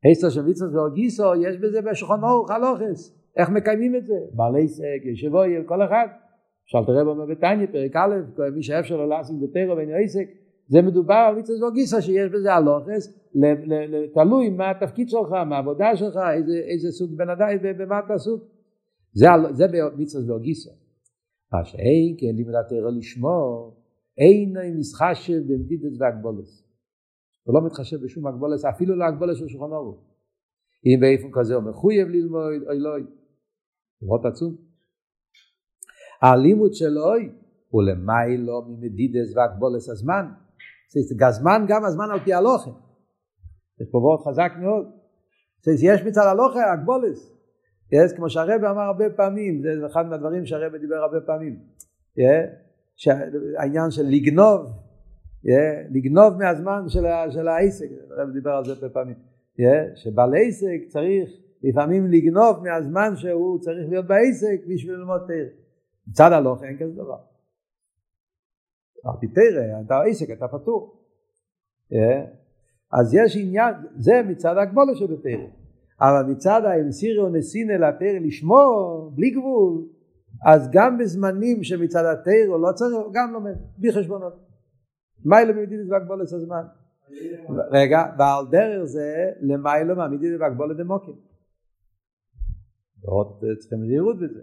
היסטר 0.05 0.31
של 0.31 0.43
מצוות 0.43 0.75
ואורגיסו, 0.75 1.35
יש 1.35 1.57
בזה 1.57 1.83
בשולחן 1.83 2.23
אורך 2.23 2.51
הלוכס. 2.51 3.17
איך 3.37 3.49
מקיימים 3.51 3.97
את 3.97 4.07
זה? 4.07 4.15
בעלי 4.33 4.69
סק, 4.69 5.01
ישבו 5.05 5.45
יל, 5.45 5.63
כל 5.63 5.83
אחד. 5.83 6.07
שאלת 6.65 6.89
הרב 6.89 7.07
אומר 7.07 7.27
בתניא, 7.27 7.67
פרק 7.67 7.97
א', 7.97 8.15
מי 8.55 8.63
שאפשר 8.63 8.97
לו 8.97 9.07
לעשות 9.07 9.37
בתרא 9.41 9.75
ואין 9.75 9.91
עסק, 10.05 10.27
זה 10.69 10.83
מדובר 10.83 11.15
על 11.15 11.35
מצווה 11.35 11.69
וגיסה 11.69 12.03
שיש 12.03 12.31
בזה 12.31 12.55
הלוכס, 12.55 13.26
תלוי 14.15 14.51
מה 14.51 14.71
התפקיד 14.71 15.09
שלך, 15.09 15.33
מה 15.33 15.57
העבודה 15.57 15.97
שלך, 15.97 16.19
איזה, 16.37 16.57
איזה 16.57 16.91
סוג 16.91 17.17
בן 17.17 17.31
אדם, 17.31 17.49
במה 17.79 17.99
אתה 17.99 18.15
עסוק. 18.15 18.43
זה, 19.13 19.27
זה 19.53 19.65
מצווה 19.97 20.37
וגיסה. 20.37 20.71
מה 21.53 21.65
שאין 21.65 22.17
כן 22.19 22.37
לימוד 22.37 22.55
התרא 22.55 22.91
לשמור, 22.99 23.77
אין 24.19 24.55
מסחשב 24.79 25.39
במדידת 25.49 26.01
והגבולס. 26.01 26.63
הוא 27.45 27.55
לא 27.55 27.67
מתחשב 27.67 28.05
בשום 28.05 28.27
הגבולס, 28.27 28.65
אפילו 28.65 28.97
להגבולס 28.97 29.39
של 29.39 29.49
שולחן 29.49 29.73
אורו. 29.73 29.99
אם 30.87 31.01
באיפן 31.01 31.29
כזה 31.33 31.55
הוא 31.55 31.65
מחויב 31.65 32.09
ללמוד, 32.09 32.63
אוי 32.69 32.79
לא, 32.79 32.91
לראות 34.03 34.25
עצום. 34.25 34.57
הלימוד 36.23 36.75
של 36.75 36.99
אוי 36.99 37.31
הוא 37.69 37.83
למיילו 37.83 38.63
ממדידס 38.63 39.37
והגבולס 39.37 39.89
הזמן. 39.89 40.25
זה 40.89 41.27
הזמן 41.27 41.65
גם 41.69 41.85
הזמן 41.85 42.05
על 42.13 42.21
פי 42.25 42.35
הלוחם. 42.35 42.86
יש 43.81 43.89
פה 43.91 43.99
וורט 43.99 44.27
חזק 44.27 44.53
מאוד. 44.61 44.87
יש 45.67 46.03
מצד 46.03 46.27
הלוחם 46.27 46.59
הגבולס. 46.73 47.33
יש, 47.93 48.13
כמו 48.13 48.31
שהרבא 48.31 48.71
אמר 48.71 48.83
הרבה 48.83 49.11
פעמים, 49.11 49.63
זה 49.63 49.87
אחד 49.87 50.07
מהדברים 50.07 50.47
שהרבא 50.47 50.79
דיבר 50.79 50.97
הרבה 50.97 51.21
פעמים. 51.21 51.61
העניין 53.59 53.91
של 53.91 54.03
לגנוב, 54.03 54.73
לגנוב 55.91 56.37
מהזמן 56.39 56.89
של 57.31 57.49
העסק, 57.49 57.87
הרב 58.11 58.33
דיבר 58.33 58.51
על 58.51 58.65
זה 58.65 58.73
הרבה 58.73 58.89
פעמים, 58.89 59.17
שבעל 59.95 60.35
עסק 60.37 60.89
צריך 60.89 61.31
לפעמים 61.63 62.07
לגנוב 62.07 62.63
מהזמן 62.63 63.17
שהוא 63.17 63.61
צריך 63.61 63.89
להיות 63.89 64.07
בעסק 64.07 64.67
בשביל 64.69 64.95
ללמוד 64.95 65.21
תרא. 65.27 65.49
מצד 66.09 66.33
הלוך 66.33 66.63
אין 66.63 66.79
כזה 66.79 66.93
דבר. 66.93 67.19
פי 69.21 69.27
תרא, 69.27 69.81
אתה 69.87 70.01
עסק, 70.03 70.31
אתה 70.31 70.49
פטור. 70.49 71.03
אז 73.01 73.15
יש 73.15 73.37
עניין, 73.37 73.75
זה 73.97 74.13
מצד 74.29 74.55
הגבולה 74.59 74.95
שבתרא. 74.95 75.47
אבל 76.01 76.33
מצד 76.33 76.63
האמסירו 76.65 77.29
נסינה 77.29 77.79
לתרא 77.79 78.19
לשמור, 78.21 79.11
בלי 79.15 79.31
גבול, 79.31 79.89
אז 80.47 80.69
גם 80.73 80.99
בזמנים 80.99 81.65
שמצד 81.65 82.05
התרא 82.05 82.59
לא 82.63 82.73
צריך, 82.73 82.93
גם 83.13 83.33
לומד, 83.33 83.55
בלי 83.79 83.93
חשבונות. 83.93 84.47
מיילא 85.25 85.53
במדידת 85.53 85.91
והגבולת 85.91 86.33
הזמן. 86.33 86.63
רגע, 87.73 88.03
ועל 88.19 88.47
דרך 88.51 88.85
זה 88.85 89.31
למיילא 89.41 89.95
מהמדידת 89.95 90.41
והגבולת 90.41 90.77
דמוקים. 90.77 91.15
ועוד 93.03 93.45
צריכים 93.59 93.87
זהירות 93.87 94.17
בזה. 94.21 94.41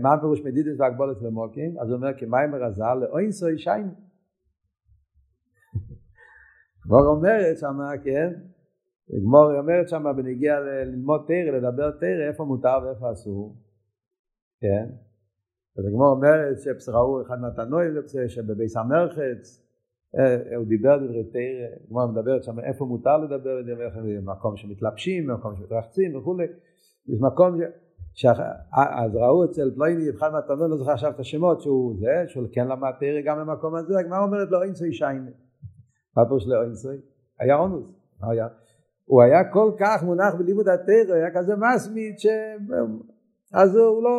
מה 0.00 0.20
פירוש 0.20 0.40
מדידת 0.40 0.80
והגבולת 0.80 1.22
למוקים? 1.22 1.78
אז 1.80 1.88
הוא 1.88 1.96
אומר 1.96 2.18
כמיימר 2.18 2.64
הזל 2.64 2.94
לאוינסוי 2.94 3.58
שיין. 3.58 3.90
גמור 6.86 7.06
אומרת 7.06 7.58
שמה, 7.58 7.90
כן? 8.04 8.32
גמור 9.22 9.58
אומרת 9.58 9.88
שמה 9.88 10.12
בנגיע 10.12 10.60
ללמוד 10.60 11.24
תרא, 11.26 11.56
לדבר 11.56 11.90
תרא, 11.90 12.28
איפה 12.28 12.44
מותר 12.44 12.78
ואיפה 12.84 13.12
אסור. 13.12 13.56
כן? 14.60 14.86
אז 15.78 15.86
הגמור 15.86 16.08
אומרת 16.08 16.60
שפסראו 16.60 17.22
אחד 17.22 17.40
מהתנועים 17.40 17.92
שבביס 18.26 18.76
המרחץ 18.76 19.60
הוא 20.56 20.66
דיבר 20.66 20.96
דברי 20.96 21.24
תרא, 21.24 21.84
הגמור 21.84 22.06
מדברת 22.06 22.44
שם 22.44 22.60
איפה 22.60 22.84
מותר 22.84 23.16
לדבר, 23.18 23.60
מקום 24.22 24.56
שמתלבשים, 24.56 25.30
מקום 25.30 25.56
שמתרחצים 25.56 26.16
וכולי, 26.16 26.44
יש 27.08 27.20
מקום 27.20 27.60
ש... 28.14 28.26
אז 28.72 29.16
ראו 29.16 29.44
אצל 29.44 29.70
פלויני, 29.74 30.10
אחד 30.10 30.32
מהתנועים, 30.32 30.70
לא 30.70 30.76
זוכר 30.76 30.92
עכשיו 30.92 31.10
את 31.10 31.20
השמות, 31.20 31.60
שהוא 31.60 31.96
זה, 31.98 32.24
שהוא 32.26 32.46
כן 32.52 32.68
למד 32.68 32.92
תרא 33.00 33.20
גם 33.24 33.38
במקום 33.38 33.74
הזה, 33.74 33.98
הגמרא 33.98 34.24
אומרת 34.24 34.50
לו 34.50 34.62
אינסוי 34.62 34.92
שיינה. 34.92 35.30
מה 36.16 36.24
פירוש 36.26 36.46
לו 36.46 36.62
אינסוי? 36.62 36.96
היה 37.40 37.56
אונוס, 37.56 37.86
היה. 38.22 38.46
הוא 39.04 39.22
היה 39.22 39.52
כל 39.52 39.70
כך 39.78 40.02
מונח 40.02 40.34
בלימוד 40.38 40.68
התרא, 40.68 41.14
היה 41.14 41.30
כזה 41.34 41.52
מסמיד 41.56 42.18
ש... 42.18 42.26
אז 43.54 43.76
הוא, 43.76 44.02
לא, 44.02 44.10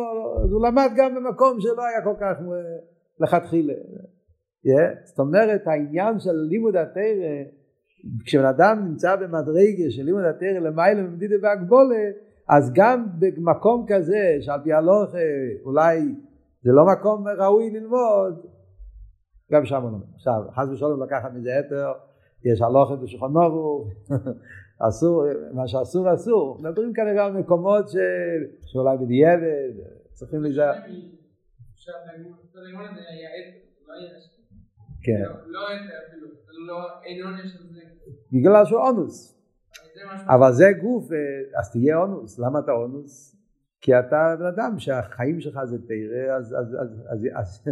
אז 0.44 0.52
הוא 0.52 0.66
למד 0.66 0.90
גם 0.96 1.14
במקום 1.14 1.60
שלא 1.60 1.82
היה 1.86 2.04
כל 2.04 2.14
כך 2.20 2.36
לכתחילה. 3.20 3.74
Yeah. 4.66 5.04
זאת 5.04 5.18
אומרת 5.18 5.66
העניין 5.66 6.18
של 6.18 6.36
לימוד 6.48 6.76
התרא, 6.76 7.44
כשבן 8.24 8.44
אדם 8.44 8.84
נמצא 8.88 9.16
במדרגה 9.16 9.90
של 9.90 10.02
לימוד 10.02 10.24
התרא 10.24 10.58
למעלה 10.58 11.02
ממדידה 11.02 11.34
והגבולה, 11.42 12.04
אז 12.48 12.72
גם 12.74 13.06
במקום 13.18 13.86
כזה 13.88 14.36
שעל 14.40 14.60
פי 14.64 14.72
הלוך 14.72 15.14
אולי 15.64 16.00
זה 16.62 16.72
לא 16.72 16.84
מקום 16.92 17.28
ראוי 17.28 17.70
ללמוד, 17.70 18.46
גם 19.52 19.64
שם 19.64 19.82
הוא 19.82 19.90
לומד. 19.90 20.04
עכשיו, 20.14 20.42
חס 20.54 20.68
ושלום 20.72 21.02
לקחת 21.02 21.32
מזה 21.34 21.50
אתר, 21.60 21.92
יש 22.44 22.62
הלוכת 22.62 22.98
בשולחן 22.98 23.26
נורו, 23.26 23.90
אסור, 24.88 25.24
מה 25.52 25.68
שאסור 25.68 26.14
אסור. 26.14 26.58
מדברים 26.62 26.92
כנראה 26.92 27.24
על 27.24 27.32
מקומות 27.32 27.88
ש... 27.88 27.96
שאולי 28.64 28.96
בדיעבד, 28.96 29.72
צריכים 30.12 30.42
להיזהר. 30.42 30.72
כן. 35.02 35.22
בגלל 38.32 38.64
שהוא 38.64 38.80
אונוס. 38.80 39.36
אבל 40.28 40.52
זה 40.52 40.72
גוף, 40.80 41.08
אז 41.58 41.72
תהיה 41.72 41.96
אונוס. 41.96 42.38
למה 42.38 42.58
אתה 42.58 42.72
אונוס? 42.72 43.36
כי 43.80 43.98
אתה 43.98 44.36
בן 44.38 44.46
אדם 44.46 44.78
שהחיים 44.78 45.40
שלך 45.40 45.64
זה 45.64 45.78
תרא, 45.88 46.36
אז 47.34 47.68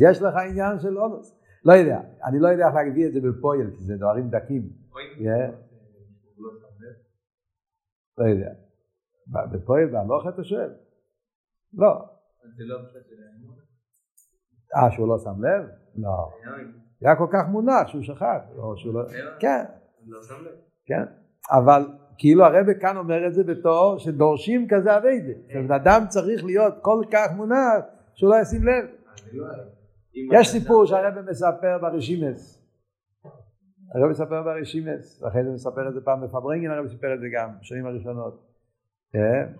יש 0.00 0.22
לך 0.22 0.34
עניין 0.50 0.78
של 0.78 0.98
אונוס. 0.98 1.38
לא 1.64 1.72
יודע, 1.72 2.00
אני 2.24 2.38
לא 2.38 2.48
יודע 2.48 2.66
איך 2.66 2.74
להגביא 2.74 3.06
את 3.06 3.12
זה 3.12 3.20
בפועל, 3.20 3.70
כי 3.70 3.84
זה 3.84 3.96
דברים 3.96 4.30
דקים. 4.30 4.62
לא 8.18 8.24
יודע. 8.24 8.50
בפועל 9.52 9.94
והלוך 9.94 10.26
אתה 10.34 10.44
שואל? 10.44 10.70
לא. 11.74 12.04
זה 12.56 12.64
לא 12.64 12.76
אה, 14.76 14.90
שהוא 14.90 15.08
לא 15.08 15.18
שם 15.18 15.44
לב? 15.44 15.68
לא. 15.96 16.30
היה 17.00 17.16
כל 17.16 17.26
כך 17.32 17.48
מונח 17.48 17.86
שהוא 17.86 18.02
שכח. 18.02 18.38
כן. 19.40 19.64
לא 20.06 20.22
שם 20.22 20.44
לב. 20.44 20.54
כן. 20.86 21.02
אבל 21.50 21.82
כאילו 22.18 22.44
הרב 22.44 22.66
כאן 22.80 22.96
אומר 22.96 23.26
את 23.26 23.34
זה 23.34 23.44
בתור 23.44 23.98
שדורשים 23.98 24.66
כזה 24.70 24.96
אביידה. 24.96 25.32
שבן 25.52 25.72
אדם 25.74 26.04
צריך 26.08 26.44
להיות 26.44 26.74
כל 26.82 27.04
כך 27.12 27.32
מונח 27.36 27.84
שהוא 28.14 28.30
לא 28.30 28.40
ישים 28.40 28.66
לב. 28.66 28.84
יש 30.16 30.48
סיפור 30.48 30.86
שהרב 30.86 31.14
מספר 31.30 31.78
ברשימס. 31.80 32.62
הרב 33.94 34.10
מספר 34.10 34.42
ברשימס, 34.42 35.24
אחרי 35.24 35.44
זה 35.44 35.50
מספר 35.50 35.88
את 35.88 35.94
זה 35.94 36.00
פעם 36.00 36.20
בפברנגן, 36.20 36.70
הרב 36.70 36.84
מספר 36.84 37.14
את 37.14 37.20
זה 37.20 37.26
גם, 37.34 37.50
בשנים 37.60 37.86
הראשונות. 37.86 38.46
כן? 39.12 39.52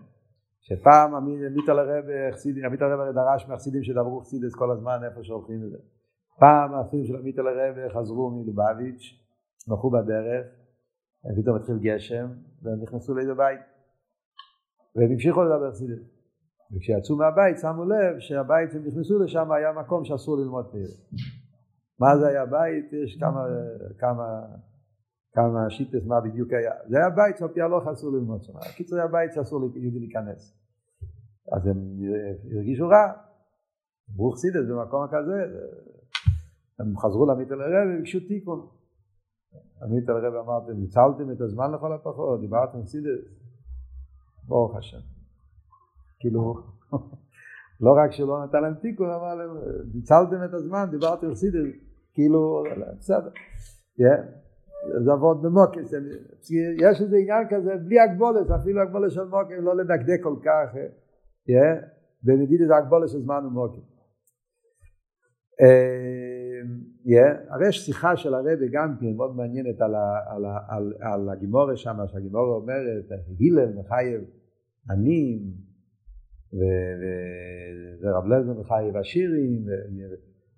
שפעם 0.61 1.15
עמית 1.15 1.69
על 1.69 1.79
הרב, 1.79 2.05
עמית 2.65 2.83
על 2.83 2.93
הרב 2.93 3.15
דרש 3.15 3.49
מהחסידים 3.49 3.83
שדברו 3.83 4.21
חסידס 4.21 4.55
כל 4.55 4.71
הזמן 4.71 5.01
איפה 5.05 5.25
שהולכים 5.25 5.65
את 5.65 5.71
זה. 5.71 5.79
פעם 6.41 6.75
האחים 6.75 7.05
של 7.05 7.17
עמית 7.17 7.39
על 7.39 7.47
הרב 7.49 7.89
חזרו 7.89 8.31
מלובביץ', 8.31 9.21
הלכו 9.71 9.91
בדרך, 9.91 10.47
פתאום 11.43 11.57
התחיל 11.57 11.79
גשם, 11.79 12.27
והם 12.63 12.83
נכנסו 12.83 13.15
לאיזה 13.15 13.35
בית. 13.35 13.61
והם 14.97 15.11
המשיכו 15.13 15.45
לדבר 15.45 15.71
חסידס. 15.71 16.16
וכשיצאו 16.73 17.17
מהבית 17.17 17.59
שמו 17.59 17.85
לב 17.85 18.19
שהבית 18.19 18.71
שהם 18.73 18.85
נכנסו 18.87 19.19
לשם 19.19 19.53
היה 19.53 19.73
מקום 19.73 20.05
שאסור 20.05 20.37
ללמוד 20.37 20.67
תהילה. 20.71 20.95
מה 22.01 22.19
זה 22.19 22.29
היה 22.29 22.47
בית? 22.47 22.93
יש 22.93 23.17
כמה, 23.21 23.41
כמה, 23.99 24.27
כמה 25.33 25.71
שיטס 25.71 26.07
מה 26.07 26.21
בדיוק 26.21 26.53
היה. 26.53 26.73
זה 26.89 26.97
היה 26.97 27.11
בית 27.11 27.37
שעל 27.39 27.49
פי 27.49 27.61
הלוך 27.63 27.87
אסור 27.87 28.13
ללמוד 28.13 28.43
שם. 28.45 28.53
הקיצור 28.57 28.99
היה 28.99 29.09
בית 29.09 29.33
שאסור 29.35 29.61
ליהודי 29.61 29.99
להיכנס. 29.99 30.41
אז 31.53 31.67
הם 31.67 31.77
הרגישו 32.55 32.89
רע. 32.89 33.13
ברוך 34.09 34.37
סידס 34.37 34.69
במקום 34.71 35.07
כזה. 35.07 35.39
הם 36.79 36.99
חזרו 36.99 37.27
לעמית 37.27 37.53
אל 37.53 37.61
הרב 37.61 37.89
וביקשו 37.95 38.19
תיקון. 38.29 38.67
עמית 39.83 40.09
אל 40.09 40.15
הרב 40.15 40.35
אמרתם, 40.35 40.73
ניצלתם 40.73 41.31
את 41.33 41.41
הזמן 41.41 41.73
לכל 41.75 41.93
הפחות, 41.93 42.41
דיברתם 42.41 42.85
סידס. 42.85 43.21
ברוך 44.49 44.77
השם. 44.77 45.16
כאילו, 46.19 46.55
לא 47.81 47.95
רק 48.05 48.13
שלא 48.13 48.45
נתן 48.45 48.63
להם 48.63 48.75
תיקון, 48.75 49.11
אבל 49.11 49.49
ניצלתם 49.95 50.45
את 50.45 50.55
הזמן, 50.55 50.87
דיברתם 50.91 51.35
סידס. 51.35 51.57
כאילו, 52.13 52.65
בסדר. 52.99 53.31
זה 55.05 55.13
עבוד 55.13 55.43
במוקס, 55.43 55.93
יש 56.79 57.01
איזה 57.01 57.17
עניין 57.17 57.45
כזה 57.51 57.77
בלי 57.77 58.01
הגבולת, 58.01 58.51
אפילו 58.51 58.83
הגבולת 58.83 59.11
של 59.11 59.25
מוקס 59.25 59.55
לא 59.61 59.77
לדקדק 59.77 60.21
כל 60.23 60.37
כך, 60.45 60.75
ומדיד 62.25 62.61
איזה 62.61 62.77
הגבולת 62.77 63.09
של 63.09 63.21
זמן 63.21 63.47
ומוקס. 63.47 63.97
הרי 67.51 67.69
יש 67.69 67.87
שיחה 67.87 68.17
של 68.17 68.35
הרבי 68.35 68.69
גם 68.73 68.97
כן 69.01 69.17
מאוד 69.17 69.37
מעניינת 69.37 69.81
על 71.01 71.29
הגימורה 71.29 71.77
שם, 71.77 71.97
שהגימורה 72.07 72.55
אומרת, 72.55 73.05
הילם 73.39 73.79
מחייב 73.79 74.21
עניים, 74.91 75.66
וזה 76.55 78.11
רב 78.11 78.27
לזמן 78.27 78.59
וחי 78.59 78.91
והשירים, 78.95 79.65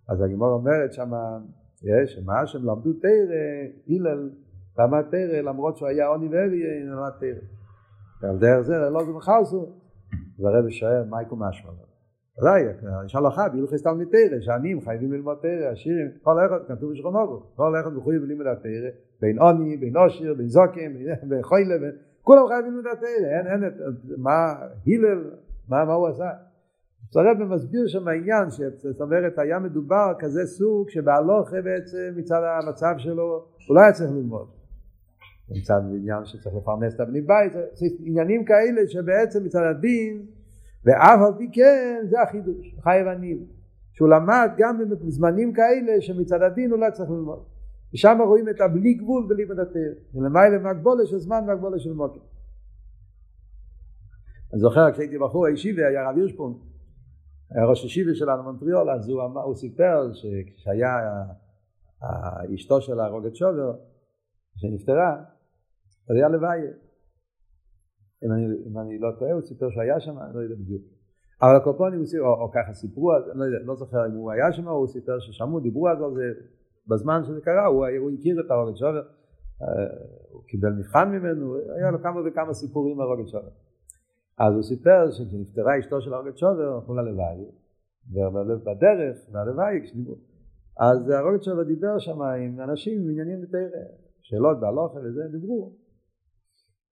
אז 0.08 0.22
הגימור 0.22 0.52
אומרת 0.52 0.92
שמה 0.92 1.38
שהם 2.46 2.64
למדו 2.64 2.92
תרא, 2.92 3.36
הלל 3.88 4.30
למד 4.78 5.02
תרא 5.10 5.40
למרות 5.40 5.76
שהוא 5.76 5.88
היה 5.88 6.06
עוני 6.06 6.26
ואבי, 6.26 6.62
למד 6.84 7.10
תרא. 7.20 7.40
ועל 8.22 8.38
דרך 8.38 8.60
זה 8.60 8.74
לא 8.92 9.04
זה 9.04 9.12
מחלסו, 9.12 9.66
והרבי 10.38 10.72
שואל 10.72 11.04
מה 11.04 11.22
יקום 11.22 11.42
משמע 11.42 11.70
ודאי, 12.40 12.62
נשאל 13.04 13.26
לך, 13.26 13.40
בהלכס 13.52 13.82
תלמיד 13.82 14.08
תרא, 14.08 14.40
שעניים 14.40 14.80
חייבים 14.80 15.12
ללמוד 15.12 15.38
תרא, 15.42 15.70
עשירים, 15.70 16.08
כל 16.22 16.46
אחד 16.46 16.58
כתוב 16.68 16.92
בשכונוגו, 16.92 17.42
כל 17.56 17.72
אחד 17.80 17.92
מחויב 17.92 18.22
ללמוד 18.22 18.46
התרא, 18.46 18.90
בין 19.20 19.38
עוני, 19.38 19.76
בין 19.76 19.96
עושיר, 19.96 20.34
בין 20.34 20.48
זוקם, 20.48 20.92
בין 21.28 21.42
חוילה, 21.42 21.74
כולם 22.22 22.42
חייבים 22.48 22.70
ללמוד 22.70 22.86
התרא, 22.92 23.28
אין, 23.38 23.46
אין, 23.46 23.70
מה, 24.16 24.52
הלל, 24.86 25.30
מה, 25.68 25.84
מה 25.84 25.92
הוא 25.92 26.08
עשה? 26.08 26.30
הרב 27.14 27.42
מסביר 27.42 27.86
שם 27.86 28.08
העניין, 28.08 28.50
זאת 28.76 29.00
אומרת 29.00 29.38
היה 29.38 29.58
מדובר 29.58 30.12
כזה 30.18 30.46
סוג 30.46 30.90
שבהלוכה 30.90 31.62
בעצם 31.62 32.12
מצד 32.16 32.40
המצב 32.44 32.94
שלו 32.98 33.44
הוא 33.68 33.76
לא 33.76 33.80
היה 33.80 33.92
צריך 33.92 34.10
ללמוד. 34.10 34.48
מצד 35.50 35.80
עניין 35.94 36.24
שצריך 36.24 36.56
לפרנס 36.56 36.94
את 36.94 37.00
הבני 37.00 37.20
בית, 37.20 37.52
עניינים 38.00 38.44
כאלה 38.44 38.80
שבעצם 38.86 39.44
מצד 39.44 39.62
הדין 39.70 40.26
ואף 40.84 41.20
על 41.26 41.32
פי 41.38 41.48
כן 41.52 42.00
זה 42.10 42.22
החידוש, 42.22 42.76
חייב 42.82 43.06
עניים. 43.06 43.58
שהוא 43.92 44.08
למד 44.08 44.50
גם 44.58 44.78
בזמנים 45.06 45.52
כאלה 45.52 46.00
שמצד 46.00 46.42
הדין 46.42 46.70
הוא 46.70 46.78
לא 46.78 46.86
צריך 46.92 47.10
ללמוד. 47.10 47.42
ושם 47.94 48.18
רואים 48.20 48.48
את 48.48 48.60
הבלי 48.60 48.94
גבול 48.94 49.26
בלימוד 49.28 49.58
התר. 49.58 49.92
ולמעלה 50.14 50.58
מהגבולה 50.58 51.06
של 51.06 51.18
זמן 51.18 51.44
והגבולה 51.46 51.78
של 51.78 51.92
מוקר. 51.92 52.20
אני 54.52 54.60
זוכר 54.60 54.92
כשהייתי 54.92 55.18
בחור 55.18 55.46
הישיבה 55.46 55.86
היה 55.88 56.10
רב 56.10 56.16
הירשפון, 56.16 56.58
היה 57.50 57.64
ראש 57.64 57.82
הישיבה 57.82 58.14
שלנו 58.14 58.42
מונטריאול, 58.42 58.90
אז 58.90 59.08
הוא, 59.08 59.24
אמר, 59.24 59.42
הוא 59.42 59.54
סיפר 59.54 60.12
שכשהיה 60.12 60.88
אשתו 62.54 62.80
של 62.80 63.00
הרוגת 63.00 63.36
שובר, 63.36 63.72
שנפטרה, 64.56 65.16
אז 66.10 66.16
היה 66.16 66.28
לוויה. 66.28 66.72
אם 68.24 68.32
אני, 68.32 68.44
אם 68.66 68.78
אני 68.78 68.98
לא 68.98 69.08
טועה, 69.18 69.32
הוא 69.32 69.42
סיפר 69.42 69.70
שהיה 69.70 70.00
שם, 70.00 70.18
אני 70.18 70.34
לא 70.34 70.40
יודע 70.40 70.54
בדיוק. 70.54 70.82
אבל 71.42 71.56
הקופונים, 71.56 72.00
או, 72.20 72.42
או 72.42 72.50
ככה 72.50 72.72
סיפרו, 72.74 73.12
לא, 73.34 73.44
יודע, 73.44 73.58
לא 73.64 73.74
זוכר 73.74 74.06
אם 74.06 74.12
הוא 74.12 74.30
היה 74.32 74.52
שם 74.52 74.68
או 74.68 74.72
הוא 74.72 74.86
סיפר 74.86 75.18
ששמעו, 75.20 75.60
דיברו 75.60 75.88
על 75.88 75.96
זה, 76.14 76.22
בזמן 76.86 77.24
שזה 77.24 77.40
קרה, 77.40 77.66
הוא, 77.66 77.86
הוא 77.98 78.10
הכיר 78.10 78.40
את 78.40 78.50
הרוגת 78.50 78.76
שובר, 78.76 79.02
אה, 79.62 79.68
הוא 80.32 80.42
קיבל 80.46 80.72
מבחן 80.72 81.08
ממנו, 81.08 81.56
היה 81.76 81.90
לו 81.90 82.02
כמה 82.02 82.20
וכמה 82.26 82.54
סיפורים 82.54 83.00
על 83.00 83.06
רוגת 83.06 83.28
שובר. 83.28 83.50
אז 84.40 84.54
הוא 84.54 84.62
סיפר 84.62 85.10
שכשנפטרה 85.10 85.78
אשתו 85.78 86.00
של 86.00 86.14
הרוגת 86.14 86.38
שובר, 86.38 86.74
הלכו 86.74 86.94
ללוואי, 86.94 87.44
ובדרך, 88.12 89.16
ללוואי, 89.32 89.80
כשדיברו, 89.82 90.16
אז 90.80 91.10
הרוגת 91.10 91.42
שובר 91.42 91.62
דיבר 91.62 91.98
שם 91.98 92.22
עם 92.22 92.60
אנשים 92.60 93.00
עם 93.02 93.10
עניינים 93.10 93.42
בתרא, 93.42 93.82
שאלות 94.20 94.60
בהלוכה 94.60 94.98
וזה, 94.98 95.22
דיברו. 95.32 95.72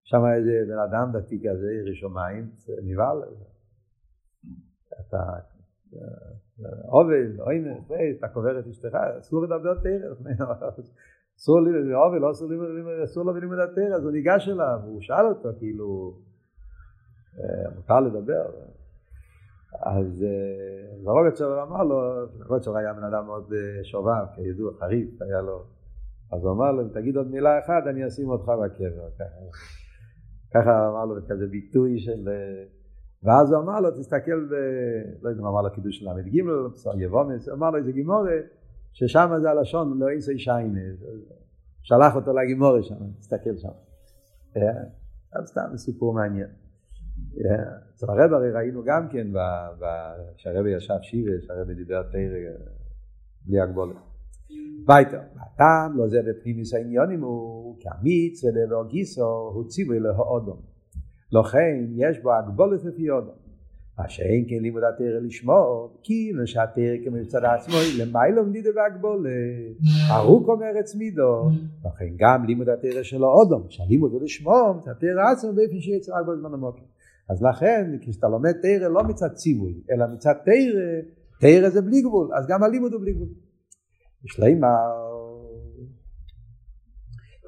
שם 0.05 0.23
איזה 0.37 0.51
בן 0.69 0.79
אדם 0.79 1.13
דתי 1.13 1.39
כזה, 1.39 1.73
יריא 1.73 1.95
שמיים, 1.95 2.51
נבהל. 2.83 3.19
אתה 5.01 5.19
עובד, 6.89 7.41
אוינס, 7.41 7.91
אתה 8.19 8.29
קובר 8.29 8.59
את 8.59 8.67
אשתך, 8.67 8.95
אסור 9.19 9.43
לדבר 9.43 9.75
תרא. 9.75 10.35
אסור 11.39 11.61
לי, 11.61 11.71
לא 12.21 12.31
אסור 13.05 13.25
לו 13.25 13.33
ללימוד 13.33 13.59
התרא, 13.59 13.97
אז 13.97 14.05
הוא 14.05 14.13
ניגש 14.13 14.49
אליו, 14.49 14.81
הוא 14.85 15.01
שאל 15.01 15.27
אותו, 15.27 15.49
כאילו, 15.59 16.19
מותר 17.77 18.01
לדבר. 18.01 18.45
אז 19.81 20.25
זרוגצ'ר 21.03 21.63
אמר 21.63 21.83
לו, 21.83 22.27
זרוגצ'ר 22.27 22.77
היה 22.77 22.93
בן 22.93 23.05
אדם 23.05 23.27
מאוד 23.27 23.53
שובב, 23.83 24.27
כידוע, 24.35 24.73
חריף, 24.79 25.23
היה 25.23 25.41
לו, 25.41 25.65
אז 26.33 26.45
הוא 26.45 26.53
אמר 26.53 26.73
לו, 26.73 26.83
אם 26.83 26.89
תגיד 26.89 27.17
עוד 27.17 27.31
מילה 27.31 27.59
אחת, 27.59 27.87
אני 27.87 28.07
אשים 28.07 28.29
אותך 28.29 28.45
בקבר. 28.45 29.09
ככה 30.55 30.89
אמר 30.89 31.05
לו 31.05 31.15
כזה 31.29 31.47
ביטוי 31.47 31.99
של... 31.99 32.29
ואז 33.23 33.53
הוא 33.53 33.63
אמר 33.63 33.81
לו, 33.81 33.91
תסתכל 33.91 34.45
ב... 34.45 34.55
לא 35.23 35.29
יודע 35.29 35.43
מה 35.43 35.49
אמר 35.49 35.63
לו 35.63 35.73
קידוש 35.73 36.03
ל"ג, 36.03 36.35
יבומס, 36.99 37.49
אמר 37.49 37.71
לו 37.71 37.77
איזה 37.77 37.93
גימורה, 37.93 38.37
ששם 38.93 39.31
זה 39.43 39.51
הלשון, 39.51 39.99
לא 39.99 40.09
אינסי 40.09 40.39
שיינה. 40.39 40.81
שלח 41.83 42.17
אותו 42.17 42.33
לגימורה 42.33 42.83
שם, 42.83 42.95
תסתכל 43.19 43.57
שם. 43.57 43.69
סתם 45.45 45.77
סיפור 45.77 46.15
מעניין. 46.15 46.49
אצל 47.95 48.07
הרב 48.09 48.33
הרי 48.33 48.51
ראינו 48.53 48.83
גם 48.85 49.09
כן, 49.09 49.27
כשהרבי 50.37 50.71
ישב 50.71 50.95
שיבה, 51.03 51.31
כשהרבי 51.43 51.75
דיבר 51.75 52.03
תרא 52.03 52.53
בלי 53.47 53.61
הגבולת. 53.61 53.97
weiter 54.89 55.41
הטעם 55.41 55.97
לא 55.97 56.09
זה 56.09 56.21
בפנימיס 56.23 56.75
העניונים 56.75 57.23
הוא 57.23 57.77
כאמיץ 57.81 58.45
ולעבר 58.45 58.89
גיסו 58.89 59.51
הוא 59.55 59.69
ציווי 59.69 60.01
להאודום 60.01 60.61
לכן 61.33 61.87
יש 61.97 62.19
בו 62.23 62.35
הגבולת 62.35 62.85
לפי 62.85 63.11
אודום. 63.11 63.35
מה 63.99 64.09
שאין 64.09 64.45
כן 64.49 64.63
לימוד 64.63 64.83
התרא 64.85 65.21
לשמור 65.21 65.99
כי 66.03 66.33
משתרא 66.43 66.97
כמצד 67.05 67.45
עצמו 67.45 67.75
למעלה 67.99 68.43
מדידה 68.43 68.71
והגבולת 68.77 69.31
ארוך 70.11 70.49
אומר 70.49 70.73
עצמידו 70.79 71.49
לכן 71.85 72.09
גם 72.17 72.45
לימוד 72.45 72.69
התרא 72.69 73.03
שלו 73.03 73.27
אודום 73.27 73.63
שהלימוד 73.69 74.13
הוא 74.13 74.23
לשמור 74.23 74.81
התרא 74.81 75.33
עצמו 75.33 75.53
באופן 75.53 75.81
שיצא 75.81 76.13
רק 76.13 76.27
בזמן 76.27 76.55
המוקר 76.55 76.83
אז 77.29 77.43
לכן 77.43 77.99
כשאתה 78.01 78.29
לומד 78.29 78.53
תרא 78.63 78.89
לא 78.89 79.03
מצד 79.05 79.29
ציווי 79.35 79.83
אלא 79.91 80.07
מצד 80.15 80.35
תרא 80.45 81.01
תרא 81.41 81.69
זה 81.69 81.83
בלי 81.83 82.03
גבול 82.03 82.35
אז 82.35 82.47
גם 82.49 82.63
הלימוד 82.63 82.93
הוא 82.93 83.01
בלי 83.01 83.13
גבול 83.13 83.29
שלמה 84.27 84.77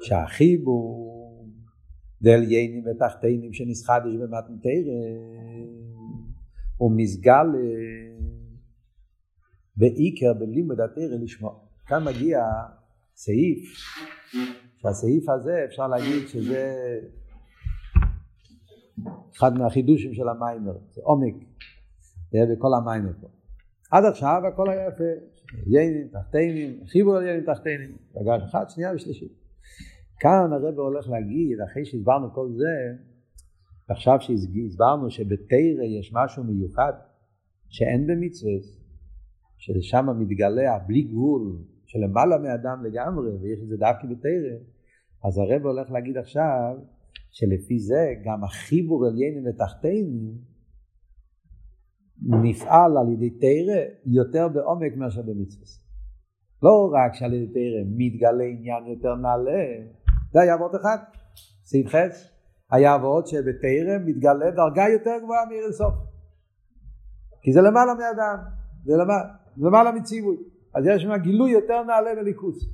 שהחיבור 0.01 1.09
דל 2.21 2.43
יינים 2.51 2.83
ותחתינים 2.85 3.53
שנסחדש 3.53 4.15
במתנתרא 4.15 4.99
הוא 6.77 6.91
מסגל 6.95 7.47
בעיקר 9.77 10.33
בלימוד 10.33 10.79
התרא 10.79 11.17
לשמוע. 11.23 11.59
כאן 11.87 12.03
מגיע 12.03 12.39
סעיף, 13.15 13.59
שהסעיף 14.77 15.29
הזה 15.29 15.65
אפשר 15.65 15.87
להגיד 15.87 16.27
שזה 16.27 16.75
אחד 19.37 19.57
מהחידושים 19.57 20.13
של 20.13 20.29
המיימר, 20.29 20.77
זה 20.91 21.01
עומק, 21.03 21.35
זה 22.31 22.39
בכל 22.51 22.73
המיימר 22.73 23.11
פה. 23.21 23.27
עד 23.91 24.05
עכשיו 24.05 24.41
הכל 24.47 24.69
היה 24.69 24.87
יפה, 24.87 25.03
יינים, 25.67 26.07
תחתינים, 26.07 26.85
חיבור 26.87 27.15
על 27.15 27.27
יינים 27.27 27.43
תחתינים, 27.53 27.91
דרגה 28.13 28.45
אחת, 28.45 28.69
שנייה 28.69 28.95
ושלישית. 28.95 29.31
כאן 30.19 30.53
הרב 30.53 30.79
הולך 30.79 31.09
להגיד, 31.09 31.61
אחרי 31.61 31.85
שהסברנו 31.85 32.33
כל 32.33 32.49
זה, 32.51 33.03
עכשיו 33.89 34.17
שהסברנו 34.21 35.11
שבתרא 35.11 35.83
יש 35.99 36.13
משהו 36.13 36.43
מיוחד 36.43 36.93
שאין 37.69 38.07
במצווה, 38.07 38.53
ששם 39.57 40.05
מתגלה 40.19 40.75
הבלי 40.75 41.01
גבול 41.01 41.57
שלמעלה 41.85 42.37
מאדם 42.37 42.85
לגמרי, 42.85 43.31
ויש 43.41 43.59
את 43.63 43.67
זה 43.67 43.77
דווקא 43.77 44.07
בתרא, 44.07 44.57
אז 45.23 45.37
הרב 45.37 45.65
הולך 45.65 45.91
להגיד 45.91 46.17
עכשיו 46.17 46.77
שלפי 47.31 47.79
זה 47.79 48.13
גם 48.25 48.43
החיבור 48.43 49.07
אל 49.07 49.21
יינים 49.21 49.43
ותחתינים 49.47 50.49
נפעל 52.21 52.97
על 52.97 53.13
ידי 53.13 53.29
תרא 53.29 53.81
יותר 54.05 54.47
בעומק 54.47 54.95
מאשר 54.97 55.21
במצווה. 55.21 55.65
לא 56.63 56.91
רק 56.93 57.13
שעל 57.13 57.33
ידי 57.33 57.53
תרא 57.53 57.83
מתגלה 57.97 58.43
עניין 58.43 58.87
יותר 58.87 59.15
נעלה, 59.15 59.63
זה 60.33 60.41
היה 60.41 60.53
עבוד 60.53 60.75
אחד, 60.75 60.97
סעיף 61.63 61.87
חץ, 61.87 62.31
היה 62.71 62.93
עבוד 62.93 63.27
שבתרא 63.27 63.97
מתגלה 64.05 64.51
דרגה 64.51 64.83
יותר 64.93 65.17
גבוהה 65.23 65.45
מעיר 65.45 65.67
לסוף. 65.67 65.93
כי 67.41 67.53
זה 67.53 67.61
למעלה 67.61 67.93
מאדם, 67.93 68.37
זה 68.85 68.93
למעלה, 68.93 69.23
למעלה 69.57 69.91
מציווי. 69.91 70.37
אז 70.75 70.85
יש 70.87 71.01
שם 71.01 71.17
גילוי 71.17 71.51
יותר 71.51 71.83
נעלה 71.83 72.21
מליכוס. 72.21 72.69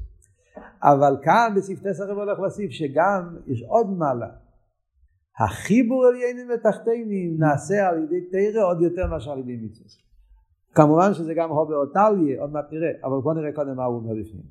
אבל 0.83 1.17
כאן 1.23 1.53
בסעיף 1.55 1.79
תסר 1.79 2.11
הולך 2.11 2.39
להוסיף 2.39 2.71
שגם 2.71 3.37
יש 3.47 3.63
עוד 3.67 3.89
מעלה. 3.97 4.27
החיבור 5.39 6.05
על 6.05 6.15
עניינים 6.15 6.47
ותחתינים 6.53 7.37
נעשה 7.39 7.87
על 7.87 8.03
ידי 8.03 8.21
תרא 8.31 8.63
עוד 8.63 8.81
יותר 8.81 9.07
מאשר 9.07 9.31
על 9.31 9.39
ידי 9.39 9.57
מצווה. 9.65 9.89
כמובן 10.75 11.13
שזה 11.13 11.33
גם 11.33 11.49
הובר 11.49 11.75
אותליה, 11.75 12.41
עוד 12.41 12.51
מעט 12.51 12.65
נראה, 12.71 12.91
אבל 13.03 13.17
בוא 13.23 13.33
נראה 13.33 13.51
קודם 13.53 13.75
מה 13.75 13.83
הוא 13.83 13.95
אומר 13.97 14.13
בפנים. 14.21 14.43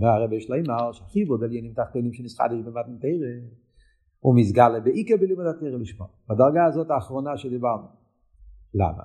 והרבי 0.00 0.40
שלמה, 0.40 0.92
שהחיבור 0.92 1.36
על 1.36 1.44
עניינים 1.44 1.72
תחתינים 1.72 2.12
שנסחדש 2.12 2.58
במתן 2.64 2.98
תרא, 3.00 3.48
הוא 4.20 4.36
מסגל 4.36 4.80
בעיקר 4.84 5.16
בלימוד 5.16 5.46
התרא 5.46 5.68
לשמוע. 5.68 6.08
בדרגה 6.28 6.64
הזאת 6.64 6.90
האחרונה 6.90 7.36
שדיברנו. 7.36 7.86
למה? 8.74 9.04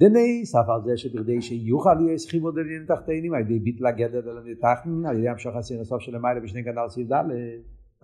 דני 0.00 0.46
סף 0.46 0.68
על 0.68 0.82
זה 0.84 0.96
שבכדי 0.96 1.42
שיוכל 1.42 2.00
יהיה 2.00 2.16
חיבור 2.30 2.50
על 2.50 2.58
עניינים 2.58 2.86
תחתינים 2.86 3.34
על 3.34 3.40
ידי 3.40 3.58
ביטל 3.58 3.86
הגדר 3.86 4.30
על 4.30 4.46
ידי 4.46 4.60
תחתן, 4.60 5.06
על 5.06 5.18
ידי 5.18 5.28
המשוך 5.28 5.56
הסיר 5.56 5.80
הסוף 5.80 6.00
של 6.02 6.16
למעלה 6.16 6.40
בשני 6.40 6.62
גנל 6.62 6.88
סעיף 6.88 7.12
ד', 7.12 7.24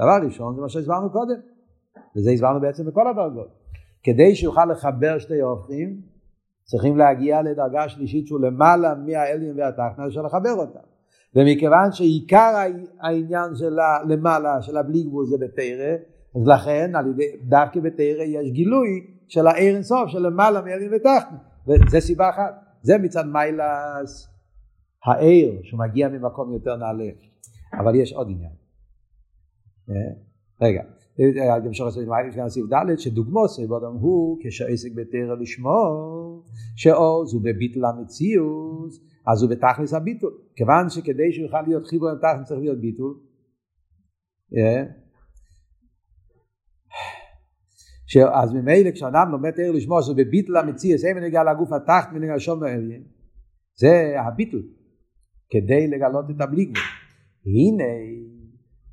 דבר 0.00 0.26
ראשון 0.26 0.54
זה 0.54 0.60
מה 0.60 0.68
שהסברנו 0.68 1.10
קודם. 1.10 1.51
וזה 2.16 2.30
הסברנו 2.30 2.60
בעצם 2.60 2.86
בכל 2.86 3.08
הדרגות. 3.08 3.48
כדי 4.02 4.34
שיוכל 4.34 4.64
לחבר 4.64 5.18
שתי 5.18 5.40
הופכים, 5.40 6.00
צריכים 6.64 6.96
להגיע 6.96 7.42
לדרגה 7.42 7.88
שלישית 7.88 8.26
שהוא 8.26 8.40
למעלה 8.40 8.94
מהאליין 8.94 9.58
והתחתנה, 9.58 10.06
אפשר 10.06 10.22
לחבר 10.22 10.52
אותם. 10.52 10.80
ומכיוון 11.36 11.92
שעיקר 11.92 12.64
העניין 13.00 13.54
של 13.54 13.76
למעלה, 14.08 14.62
של 14.62 14.76
הבלי 14.76 15.02
גבול 15.02 15.26
זה 15.26 15.36
בתרא, 15.40 15.96
אז 16.36 16.46
לכן 16.46 16.92
על 16.94 17.10
ידי, 17.10 17.36
דווקא 17.42 17.80
בתרא 17.80 18.22
יש 18.22 18.50
גילוי 18.50 19.06
של 19.28 19.46
העיר 19.46 19.74
אינסוף, 19.74 20.08
של 20.08 20.18
למעלה 20.18 20.60
מהאליין 20.60 20.94
ותחתנה. 20.94 21.38
וזה 21.66 22.00
סיבה 22.00 22.30
אחת. 22.30 22.54
זה 22.82 22.98
מצד 22.98 23.26
מיילס 23.26 24.28
העיר, 25.04 25.60
שהוא 25.62 25.80
מגיע 25.80 26.08
ממקום 26.08 26.52
יותר 26.52 26.76
נעלה. 26.76 27.10
אבל 27.78 27.94
יש 27.94 28.12
עוד 28.12 28.26
עניין. 28.30 28.52
אה? 29.90 29.94
רגע, 30.60 30.82
שורש 31.72 31.96
למיילס 31.96 32.28
יש 32.28 32.36
גם 32.36 32.48
סעיף 32.48 32.66
ד' 32.66 32.98
שדוגמו 32.98 33.48
סביבודם 33.48 33.92
הוא 34.00 34.38
כשעסק 34.42 34.92
בתרא 34.94 35.34
לשמור, 35.40 36.44
שעוז 36.76 37.34
הוא 37.34 37.42
בביטל 37.44 37.84
המציאות, 37.84 38.92
אז 39.26 39.42
הוא 39.42 39.50
בתכלס 39.50 39.94
הביטול. 39.94 40.32
כיוון 40.56 40.88
שכדי 40.88 41.32
שהוא 41.32 41.44
יוכל 41.44 41.62
להיות 41.62 41.86
חיבור 41.86 42.08
עם 42.08 42.18
תכלס 42.18 42.48
צריך 42.48 42.60
להיות 42.60 42.80
ביטול. 42.80 43.14
אה? 44.56 44.84
אז 48.42 48.52
ממילא 48.52 48.90
כשאדם 48.90 49.28
לומד 49.30 49.50
תרא 49.50 49.72
לשמור 49.72 50.02
שזה 50.02 50.14
בביטל 50.14 50.56
המציאות, 50.56 51.00
אין 51.04 51.16
מנהיגה 51.16 51.44
לגוף 51.44 51.72
התחת 51.72 52.12
מנהיגה 52.12 52.38
שום 52.38 52.62
העליין. 52.62 53.02
זה 53.74 54.14
הביטול, 54.20 54.62
כדי 55.50 55.86
לגלות 55.86 56.24
את 56.30 56.40
הבלי. 56.40 56.72
הנה 57.46 57.84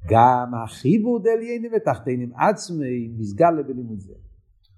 גם 0.07 0.51
החיבור 0.63 1.19
דליינים 1.19 1.71
ותחתינים 1.75 2.31
עצמי 2.35 3.07
מסגל 3.17 3.63
בלימוד 3.67 3.99
זה. 3.99 4.13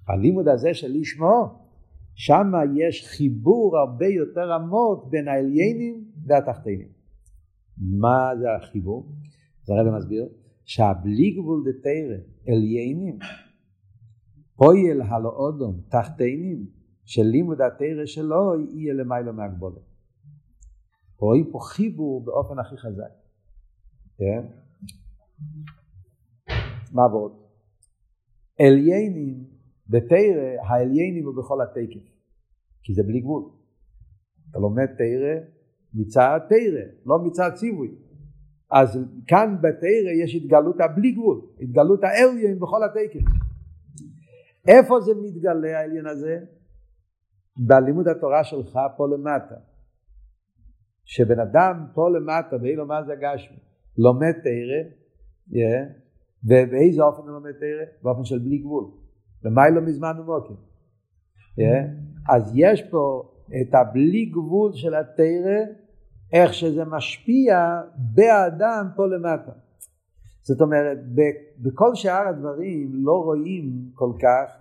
הלימוד 0.07 0.47
הזה 0.47 0.73
של 0.73 0.91
לשמו, 0.99 1.60
שם 2.15 2.51
יש 2.75 3.07
חיבור 3.07 3.77
הרבה 3.77 4.05
יותר 4.05 4.53
עמוק 4.53 5.10
בין 5.10 5.27
העליינים 5.27 6.05
והתחתינים. 6.25 6.88
מה 7.77 8.31
זה 8.39 8.45
החיבור? 8.55 9.12
זה 9.63 9.73
הרב 9.73 9.95
מסביר, 9.97 10.29
שהבלי 10.65 11.31
גבול 11.31 11.63
דתרא 11.65 12.17
עליינים 12.47 13.19
פועל 14.55 15.01
הלא 15.01 15.29
אודום 15.29 15.81
תחתינים 15.89 16.65
של 17.05 17.23
לימוד 17.23 17.62
התרא 17.62 18.05
שלו 18.05 18.60
יהיה 18.60 18.93
למיילו 18.93 19.34
מהגבולת. 19.34 19.81
רואים 21.17 21.51
פה 21.51 21.60
חיבור 21.62 22.25
באופן 22.25 22.60
הכי 22.60 22.77
חזק. 22.77 23.12
כן? 24.17 24.61
מה 26.91 27.08
ועוד? 27.12 27.32
עליינים 28.60 29.43
בתרא, 29.89 30.67
העליינים 30.67 31.25
הוא 31.25 31.36
בכל 31.38 31.62
התקף, 31.62 32.06
כי 32.84 32.93
זה 32.93 33.04
בלי 33.04 33.19
גבול. 33.19 33.43
אתה 34.49 34.60
לומד 34.60 34.86
תרא 34.86 35.36
מצד 35.93 36.39
תרא, 36.49 36.84
לא 37.06 37.19
מצד 37.25 37.49
ציווי. 37.56 37.95
אז 38.71 38.99
כאן 39.27 39.56
בתרא 39.62 40.12
יש 40.23 40.36
התגלות 40.36 40.75
הבלי 40.80 41.12
גבול, 41.12 41.41
התגלות 41.62 42.04
העליין 42.04 42.60
בכל 42.60 42.84
התקף. 42.84 43.25
איפה 44.67 44.99
זה 44.99 45.12
מתגלה 45.23 45.80
העליין 45.80 46.08
הזה? 46.08 46.39
בלימוד 47.58 48.08
התורה 48.08 48.43
שלך 48.43 48.80
פה 48.97 49.08
למטה. 49.08 49.56
שבן 51.06 51.39
אדם 51.39 51.86
פה 51.93 52.10
למטה, 52.10 52.58
באילו 52.58 52.86
מה 52.86 53.04
זה 53.04 53.13
גשמי, 53.21 53.58
לומד 53.97 54.32
תרא, 54.32 55.01
yeah, 55.52 56.02
ובאיזה 56.44 57.04
אופן 57.04 57.22
הוא 57.22 57.32
לומד 57.32 57.52
תרא? 57.52 57.86
באופן 58.04 58.24
של 58.24 58.40
בלי 58.40 58.58
גבול. 58.58 58.86
למיילו 59.44 59.82
מזמן 59.82 60.20
ומוקים. 60.20 60.56
Yeah, 61.60 62.34
אז 62.34 62.52
יש 62.56 62.82
פה 62.92 63.32
את 63.62 63.74
הבלי 63.74 64.26
גבול 64.26 64.74
של 64.74 64.96
התרא, 64.96 65.60
איך 66.34 66.54
שזה 66.54 66.86
משפיע 66.86 67.82
באדם 68.16 68.88
פה 68.96 69.08
למטה. 69.08 69.52
זאת 70.42 70.62
אומרת, 70.62 70.98
בכל 71.58 71.96
שאר 71.96 72.28
הדברים 72.28 72.92
לא 72.94 73.24
רואים 73.24 73.92
כל 73.94 74.12
כך 74.22 74.58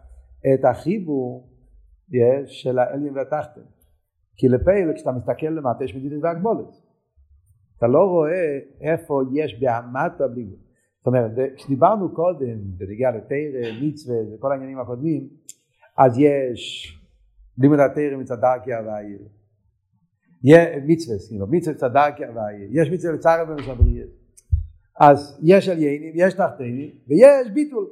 את 0.55 0.65
החיבור 0.65 1.49
yeah, 2.11 2.47
של 2.47 2.79
האלים 2.79 3.15
והתחתן. 3.15 3.61
כי 4.37 4.49
לפעיל 4.49 4.93
כשאתה 4.95 5.13
מסתכל 5.13 5.47
למטה 5.47 5.85
יש 5.85 5.95
מדידת 5.95 6.23
והגבולת. 6.23 6.67
אתה 7.79 7.87
לא 7.87 7.99
רואה 7.99 8.59
איפה 8.81 9.23
יש 9.33 9.61
בהמטה 9.61 10.29
בלי 10.29 10.45
גבול. 10.45 10.70
זאת 11.01 11.07
אומרת, 11.07 11.31
כשדיברנו 11.57 12.15
קודם, 12.15 12.59
בנגיע 12.63 13.11
לתרא, 13.11 13.83
מצווה 13.83 14.17
וכל 14.35 14.53
העניינים 14.53 14.79
הקודמים, 14.81 15.29
אז 15.99 16.19
יש 16.19 16.95
לימוד 17.59 17.81
התרא 17.81 18.17
מצד 18.17 18.41
דרכי 18.41 18.75
הוויה. 18.75 19.19
מצווה, 20.87 21.17
כאילו, 21.29 21.47
מצווה 21.47 21.89
דרכי 21.89 22.25
הוויה. 22.25 22.67
יש 22.71 22.91
מצווה 22.91 23.15
לצער 23.15 23.45
ובמשבריה. 23.45 24.05
אז 25.01 25.41
יש 25.43 25.69
עליינים, 25.69 26.13
יש 26.15 26.35
תחתינים, 26.35 26.91
ויש 27.09 27.51
ביטול. 27.55 27.87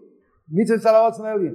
מצווה 0.51 0.99
הרוצן 0.99 1.25
העליין. 1.25 1.55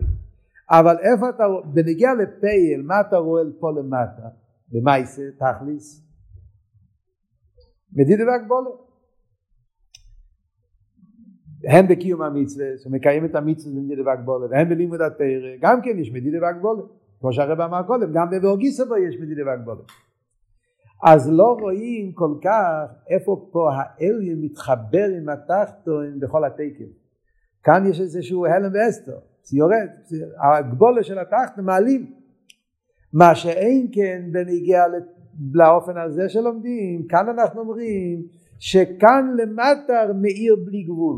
אבל 0.69 0.95
איפה 0.99 1.29
אתה, 1.29 1.43
בנגיע 1.73 2.13
לפייל, 2.13 2.81
מה 2.81 3.01
אתה 3.01 3.17
רואה 3.17 3.43
פה 3.59 3.71
למטה? 3.71 4.27
במייסה, 4.71 5.21
תכליס? 5.37 6.03
מדידה 7.93 8.23
והגבולה. 8.23 8.69
הם 11.67 11.87
בקיום 11.87 12.21
המצווה, 12.21 12.65
שמקיים 12.77 13.25
את 13.25 13.35
המצווה 13.35 13.75
במדידה 13.75 14.01
והגבולה, 14.05 14.47
והם 14.51 14.69
בלימוד 14.69 15.01
התרא, 15.01 15.55
גם 15.61 15.81
כן 15.81 15.99
יש 15.99 16.11
מדידה 16.11 16.37
והגבולה. 16.41 16.81
כמו 17.19 17.33
שהרב 17.33 17.61
אמר 17.61 17.83
קודם, 17.83 18.11
גם 18.13 18.29
בבורגיסבו 18.29 18.97
יש 18.97 19.15
מדידה 19.19 19.41
והגבולה. 19.45 19.81
אז 21.03 21.29
לא 21.31 21.57
רואים 21.59 22.11
כל 22.11 22.33
כך 22.43 22.93
איפה 23.09 23.49
פה 23.51 23.69
האליין 23.73 24.41
מתחבר 24.41 25.07
עם 25.17 25.29
התחתון 25.29 26.19
בכל 26.19 26.45
התקן. 26.45 26.91
כאן 27.63 27.83
יש 27.89 28.01
איזשהו 28.01 28.45
הלם 28.45 28.71
ואסתר, 28.73 29.17
זה 29.43 29.57
יורד, 29.57 29.89
הגבולה 30.49 31.03
של 31.03 31.19
התחתון 31.19 31.65
מעלים. 31.65 32.13
מה 33.13 33.35
שאין 33.35 33.87
כן 33.91 34.21
בנגיע 34.31 34.83
לאופן 35.53 35.97
הזה 35.97 36.29
שלומדים, 36.29 37.07
כאן 37.07 37.29
אנחנו 37.29 37.61
אומרים 37.61 38.21
שכאן 38.59 39.35
למטה 39.37 40.13
מאיר 40.21 40.55
בלי 40.65 40.83
גבול. 40.83 41.17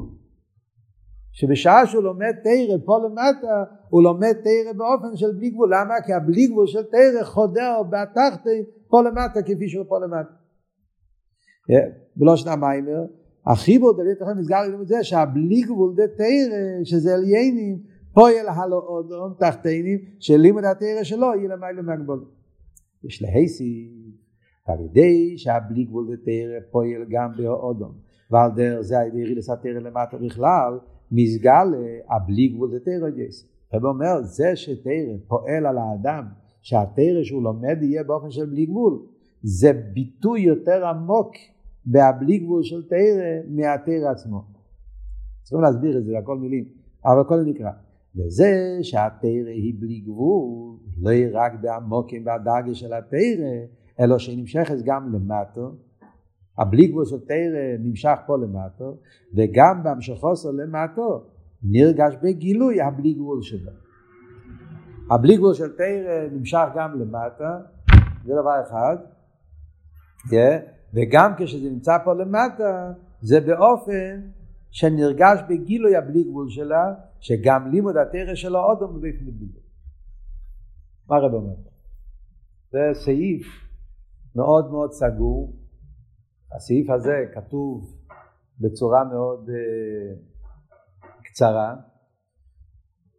שבשעה 1.35 1.87
שהוא 1.87 2.03
לומד 2.03 2.33
תרא 2.43 2.77
פה 2.85 2.97
למטה, 3.05 3.63
הוא 3.89 4.03
לומד 4.03 4.33
תרא 4.43 4.73
באופן 4.73 5.15
של 5.15 5.31
בלי 5.31 5.49
גבול. 5.49 5.73
למה? 5.73 5.93
כי 6.05 6.13
הבלי 6.13 6.47
גבול 6.47 6.67
של 6.67 6.83
תרא 6.83 7.23
חודר 7.23 7.81
בתחתי 7.89 8.63
פה 8.87 9.01
למטה 9.01 9.41
כפי 9.41 9.69
שהוא 9.69 9.85
פה 9.87 9.99
למטה. 9.99 10.31
בלושן 12.15 12.49
המיימר, 12.49 13.05
החיבור 13.45 13.93
דלית 13.97 14.21
לכם 14.21 14.39
נסגר 14.39 14.81
את 14.81 14.87
זה 14.87 15.03
שהבלי 15.03 15.61
גבול 15.61 15.95
דה 15.95 16.07
תרא, 16.07 16.83
שזה 16.83 17.13
עליינים, 17.13 17.79
פועל 18.13 18.47
הלא 18.47 18.85
אודום 18.87 19.33
תחתינים 19.39 19.99
של 20.19 20.37
לימוד 20.37 20.63
התרא 20.63 21.03
שלו 21.03 21.27
יהיה 21.35 21.55
למעלה 21.55 21.81
מהגבול. 21.81 22.25
יש 23.03 23.21
להסי 23.21 23.91
על 24.65 24.79
ידי 24.85 25.37
שהבלי 25.37 25.83
גבול 25.83 26.13
לתרא 26.13 26.59
פועל 26.71 27.05
גם 27.09 27.31
באודום 27.37 27.91
ועל 28.31 28.51
דרך 28.55 28.81
זה 28.81 28.99
על 28.99 29.07
ידי 29.07 29.39
התרא 29.53 29.71
למטה 29.71 30.17
בכלל 30.17 30.79
מסגל 31.15 31.67
הבלי 32.09 32.47
גבול 32.47 32.75
לתרא 32.75 33.09
גייס. 33.09 33.47
הרב 33.73 33.85
אומר 33.85 34.21
זה 34.21 34.55
שתרא 34.55 35.17
פועל 35.27 35.65
על 35.65 35.77
האדם 35.77 36.25
שהתרא 36.61 37.23
שהוא 37.23 37.43
לומד 37.43 37.77
יהיה 37.81 38.03
באופן 38.03 38.31
של 38.31 38.45
בלי 38.45 38.65
גבול 38.65 39.05
זה 39.43 39.73
ביטוי 39.93 40.41
יותר 40.41 40.85
עמוק 40.85 41.31
בהבלי 41.85 42.37
גבול 42.37 42.63
של 42.63 42.87
תרא 42.87 43.47
מהתרא 43.47 44.11
עצמו. 44.11 44.43
צריכים 45.43 45.61
להסביר 45.61 45.97
את 45.97 46.05
זה, 46.05 46.17
הכל 46.17 46.37
מילים, 46.37 46.65
אבל 47.05 47.23
קודם 47.23 47.49
נקרא. 47.49 47.71
וזה 48.15 48.77
שהתרא 48.81 49.47
היא 49.47 49.73
בלי 49.79 49.99
גבול, 49.99 50.77
לא 51.01 51.09
היא 51.09 51.27
רק 51.31 51.53
בעמוקים 51.61 52.25
והדרגה 52.25 52.73
של 52.73 52.93
התרא, 52.93 53.55
אלא 53.99 54.17
שהיא 54.17 54.39
נמשכת 54.39 54.77
גם 54.85 55.13
למטו, 55.13 55.71
הבלי 56.57 56.87
גבול 56.87 57.05
של 57.05 57.19
תרא 57.19 57.77
נמשך 57.79 58.17
פה 58.27 58.37
למטו, 58.37 58.97
וגם 59.35 59.83
בהמשכוסו 59.83 60.51
למטו 60.51 61.23
נרגש 61.63 62.15
בגילוי 62.23 62.81
הבלי 62.81 63.13
גבול 63.13 63.41
שלו. 63.41 63.71
הבלי 65.11 65.37
גבול 65.37 65.53
של 65.53 65.75
תרא 65.77 66.27
נמשך 66.31 66.65
גם 66.75 66.99
למטה, 66.99 67.59
זה 68.25 68.33
דבר 68.41 68.61
אחד, 68.67 68.97
yeah, 70.25 70.61
וגם 70.93 71.31
כשזה 71.37 71.69
נמצא 71.69 71.97
פה 72.05 72.13
למטה, 72.13 72.91
זה 73.21 73.39
באופן 73.39 74.21
שנרגש 74.71 75.39
בגילוי 75.49 75.95
הבלי 75.95 76.23
גבול 76.23 76.49
שלה, 76.49 76.93
שגם 77.19 77.71
לימוד 77.71 77.97
התרא 77.97 78.35
שלו 78.35 78.59
עוד 78.59 78.77
לא 78.81 78.87
מביא 78.87 79.11
בלי 79.19 79.31
גבול. 79.31 79.61
מה 81.09 81.15
הרב 81.15 81.33
אומר? 81.33 81.55
זה 82.71 82.79
סעיף 82.93 83.47
מאוד 84.35 84.71
מאוד 84.71 84.91
סגור. 84.91 85.53
הסעיף 86.55 86.89
הזה 86.89 87.25
כתוב 87.33 87.97
בצורה 88.59 89.03
מאוד 89.03 89.49
uh, 89.49 90.17
קצרה. 91.23 91.75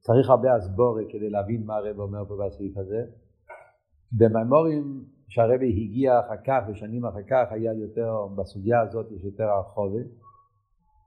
צריך 0.01 0.31
הרבה 0.31 0.55
הסבורה 0.55 1.03
כדי 1.09 1.31
להבין 1.31 1.65
מה 1.67 1.77
הרב 1.77 2.01
אומר 2.01 2.25
פה 2.29 2.35
בסעיף 2.47 2.79
הזה. 2.79 3.05
במימורים 4.13 5.05
שהרבי 5.29 5.85
הגיע 5.85 6.21
אחר 6.21 6.43
כך, 6.47 6.63
ושנים 6.69 7.07
אחר 7.07 7.23
כך, 7.31 7.47
היה 7.51 7.73
יותר, 7.73 8.27
בסוגיה 8.37 8.81
הזאת 8.81 9.07
יש 9.13 9.25
יותר 9.25 9.45
הרחובה. 9.45 10.01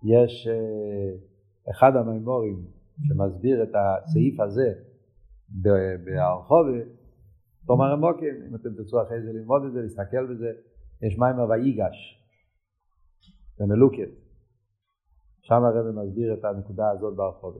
יש 0.04 0.48
uh, 0.48 1.72
אחד 1.72 1.96
המימורים 1.96 2.66
שמסביר 3.08 3.64
את 3.64 3.76
הסעיף 3.76 4.40
הזה 4.40 4.74
בהרחובה, 6.04 6.80
תומר 7.68 7.92
המוקים, 7.92 8.36
אם 8.50 8.56
אתם 8.56 8.70
תרצו 8.78 9.02
אחרי 9.02 9.22
זה 9.22 9.34
ללמוד 9.34 9.62
את 9.66 9.74
זה, 9.74 9.82
להסתכל 9.82 10.34
בזה, 10.34 10.52
יש 11.02 11.20
מיימר 11.20 11.50
ויגש, 11.50 12.19
במלוקת. 13.60 14.10
שם 15.42 15.64
הרבי 15.64 16.02
מסביר 16.02 16.34
את 16.34 16.46
הנקודה 16.46 16.90
הזאת 16.92 17.16
בהרחובה. 17.16 17.60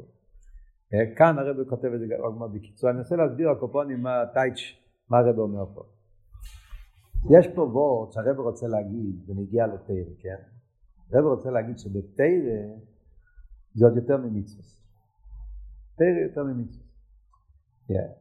אה, 0.94 1.16
כאן 1.16 1.40
הרבי 1.40 1.70
כותב 1.70 1.88
את 1.96 2.00
זה 2.00 2.06
מאוד 2.38 2.54
בקיצור. 2.54 2.90
אני 2.90 3.00
אנסה 3.00 3.16
להסביר 3.16 3.50
הקופונים 3.50 4.02
מה 4.02 4.26
טייץ', 4.34 4.60
מה 5.10 5.18
הרבי 5.18 5.40
אומר 5.40 5.66
פה. 5.74 5.84
יש 7.40 7.48
פה 7.56 7.62
וורד 7.62 8.12
שהרבי 8.12 8.42
רוצה 8.42 8.68
להגיד, 8.68 9.30
ונגיע 9.30 9.68
לתרא, 9.68 10.14
כן? 10.20 10.42
הרבי 11.14 11.28
רוצה 11.28 11.52
להגיד 11.52 11.78
שבתרא 11.78 12.26
זה 13.74 13.86
עוד 13.86 13.96
יותר 13.96 14.18
ממצווה. 14.18 14.64
תרא 15.96 16.20
יותר 16.28 16.44
ממצווה. 16.44 16.86
Yeah. 17.92 18.12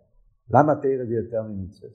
למה 0.50 0.74
תרא 0.74 1.04
זה 1.08 1.14
יותר 1.14 1.42
ממצווה? 1.42 1.90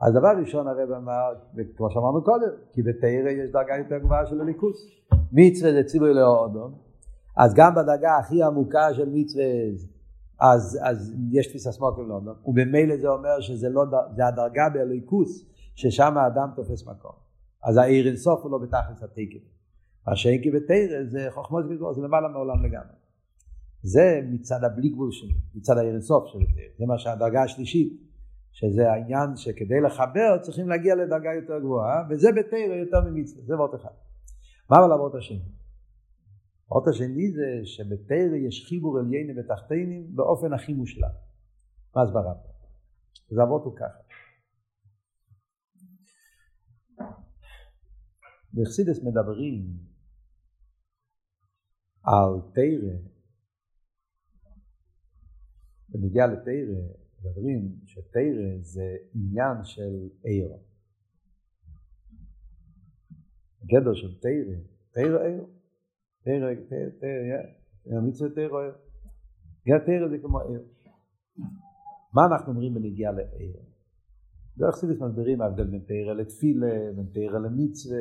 אז 0.00 0.14
דבר 0.14 0.40
ראשון 0.40 0.68
הרב 0.68 0.90
אמר, 0.90 1.32
כמו 1.76 1.90
שאמרנו 1.90 2.24
קודם, 2.24 2.50
כי 2.72 2.82
בתרא 2.82 3.30
יש 3.30 3.50
דרגה 3.50 3.76
יותר 3.76 3.98
גבוהה 3.98 4.26
של 4.26 4.40
הליכוס. 4.40 4.86
מצווה 5.32 5.72
זה 5.72 5.82
ציווי 5.84 6.14
לאודום, 6.14 6.74
אז 7.36 7.54
גם 7.54 7.74
בדרגה 7.74 8.16
הכי 8.16 8.42
עמוקה 8.42 8.94
של 8.94 9.08
מצווה 9.12 9.44
אז, 10.40 10.78
אז 10.82 11.14
יש 11.32 11.46
תפיסה 11.46 11.72
סמוקים 11.72 12.08
לאודום, 12.08 12.34
ובמילא 12.44 12.96
זה 12.96 13.08
אומר 13.08 13.40
שזה 13.40 13.68
לא, 13.68 13.84
זה 14.16 14.26
הדרגה 14.26 14.68
באליקוס, 14.74 15.44
ששם 15.74 16.18
האדם 16.18 16.48
תופס 16.56 16.86
מקום. 16.86 17.12
אז 17.64 17.76
העיר 17.76 18.06
אינסוף 18.06 18.42
הוא 18.42 18.50
לא 18.50 18.58
בתכלס 18.58 19.02
התקן. 19.02 19.44
מה 20.06 20.16
שאין 20.16 20.42
כי 20.42 20.50
בתרא 20.50 21.04
זה 21.04 21.26
חוכמות 21.30 21.64
גדול, 21.70 21.94
זה 21.94 22.00
למעלה 22.02 22.28
מעולם 22.28 22.64
לגמרי. 22.64 22.96
זה 23.82 24.20
מצד 24.30 24.64
הבלי 24.64 24.88
גבול 24.88 25.12
שלו, 25.12 25.34
מצד 25.54 25.78
העיר 25.78 25.92
אינסוף 25.92 26.24
של 26.26 26.38
התרא. 26.38 26.78
זה 26.78 26.86
מה 26.86 26.98
שהדרגה 26.98 27.42
השלישית, 27.42 28.07
שזה 28.52 28.90
העניין 28.92 29.36
שכדי 29.36 29.80
לחבר 29.86 30.38
צריכים 30.42 30.68
להגיע 30.68 30.94
לדרגה 30.94 31.30
יותר 31.34 31.58
גבוהה, 31.58 32.04
וזה 32.10 32.28
בתרא 32.36 32.74
יותר 32.74 33.00
ממצווה, 33.10 33.42
זה 33.44 33.56
וורט 33.56 33.74
אחד. 33.80 33.94
מה 34.70 34.76
אבל 34.78 34.92
הוורט 34.92 35.14
השני? 35.14 35.42
הוורט 36.66 36.88
השני 36.88 37.32
זה 37.32 37.66
שבתרא 37.66 38.36
יש 38.48 38.66
חיבור 38.68 38.98
עליינים 38.98 39.36
ותחתינים 39.38 40.16
באופן 40.16 40.52
הכי 40.52 40.74
מושלם. 40.74 41.14
מה 41.96 42.02
הסברה 42.02 42.34
פה? 42.34 42.48
זה 43.30 43.42
הוורט 43.42 43.64
הוא 43.64 43.76
ככה. 43.76 44.08
בחסידס 48.54 49.02
מדברים 49.04 49.64
על 52.02 52.40
תרא, 52.54 52.94
בנגיעה 55.88 56.26
לתרא, 56.26 57.07
מדברים 57.24 57.76
שתרא 57.86 58.58
זה 58.60 58.96
עניין 59.14 59.64
של 59.64 60.08
עיר. 60.22 60.48
גדר 63.64 63.94
של 63.94 64.20
תרא, 64.20 64.54
תרא 64.92 65.22
עיר. 65.24 65.44
תרא, 66.24 66.54
תרא, 67.00 68.00
מצווה 68.00 68.30
תרא 68.30 68.60
עיר. 69.64 69.78
תרא 69.86 70.08
זה 70.08 70.18
כמו 70.22 70.40
עיר. 70.40 70.62
מה 72.14 72.26
אנחנו 72.26 72.52
אומרים 72.52 72.74
בנגיעה 72.74 73.12
לעיר? 73.12 73.56
דרך 74.56 74.76
סידיס 74.76 75.00
מסבירים 75.00 75.40
ההבדל 75.42 75.64
בין 75.64 75.84
תרא 75.86 76.14
לתפילה, 76.14 76.92
בין 76.96 77.06
תרא 77.12 77.38
למצווה. 77.38 77.98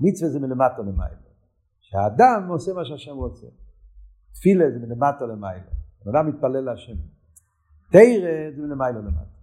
מצווה 0.00 0.30
זה 0.30 0.38
מלמטה 0.40 0.82
למעלה. 0.82 1.16
שהאדם 1.80 2.48
עושה 2.48 2.72
מה 2.72 2.84
שהשם 2.84 3.16
רוצה. 3.16 3.46
תפילה 4.32 4.64
זה 4.70 4.78
מלמטה 4.86 5.26
למעלה. 5.26 5.77
אדם 6.06 6.28
מתפלל 6.28 6.60
להשם. 6.60 6.96
תרא 7.90 8.50
זה 8.56 8.62
מלמעלה 8.62 8.98
למטה. 8.98 9.38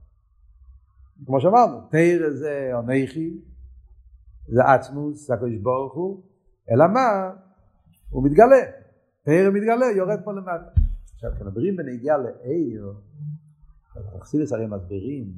כמו 1.25 1.41
שאמרנו, 1.41 1.81
תרא 1.89 2.29
זה 2.29 2.69
עונכי, 2.73 3.41
זה 4.47 4.63
עצמוס, 4.63 5.27
זה 5.27 5.33
הקדוש 5.33 5.55
ברוך 5.55 5.93
הוא, 5.93 6.23
אלא 6.71 6.85
מה? 6.93 7.31
הוא 8.09 8.23
מתגלה. 8.23 8.71
תרא 9.21 9.49
מתגלה, 9.49 9.85
יורד 9.95 10.19
פה 10.23 10.33
למטה. 10.33 10.81
עכשיו, 11.13 11.31
כשמדברים 11.35 11.75
בנגיעה 11.75 12.17
לעיר, 12.17 12.93
החסידס 13.95 14.53
הרי 14.53 14.67
מסבירים 14.67 15.33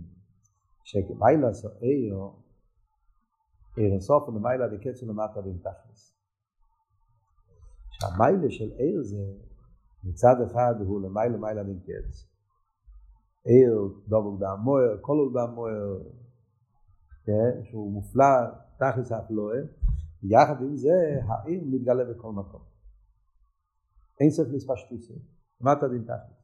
שמיילא 0.84 1.48
עשו 1.48 1.68
עיר, 1.80 2.20
עיר 3.76 3.92
אינסוף 3.92 4.30
ולמעלה 4.30 4.68
לקץ 4.68 5.04
ולמטה 5.04 5.40
ומתכלס. 5.40 6.18
שהמיילה 7.90 8.50
של 8.50 8.72
עיר 8.78 9.04
זה 9.04 9.24
מצד 10.04 10.36
אחד 10.46 10.74
הוא 10.80 11.02
למעלה 11.02 11.30
למעלה 11.38 11.64
מקץ. 11.64 12.28
עיר 13.44 13.94
דובל 14.08 14.40
בהמוער, 14.40 14.98
כולל 15.02 15.34
בהמוער, 15.34 15.98
כן? 17.26 17.64
שהוא 17.64 17.92
מופלא 17.92 18.26
תכלס 18.78 19.12
הפלואה, 19.12 19.58
יחד 20.24 20.62
עם 20.62 20.76
זה 20.76 21.20
העיר 21.28 21.64
מתגלה 21.66 22.04
בכל 22.06 22.32
מקום. 22.32 22.62
אין 24.20 24.30
סוף 24.30 24.48
מספשטוסי, 24.54 25.14
מה 25.62 25.74
אתה 25.74 25.88
דין 25.88 26.04
תכלס? 26.04 26.38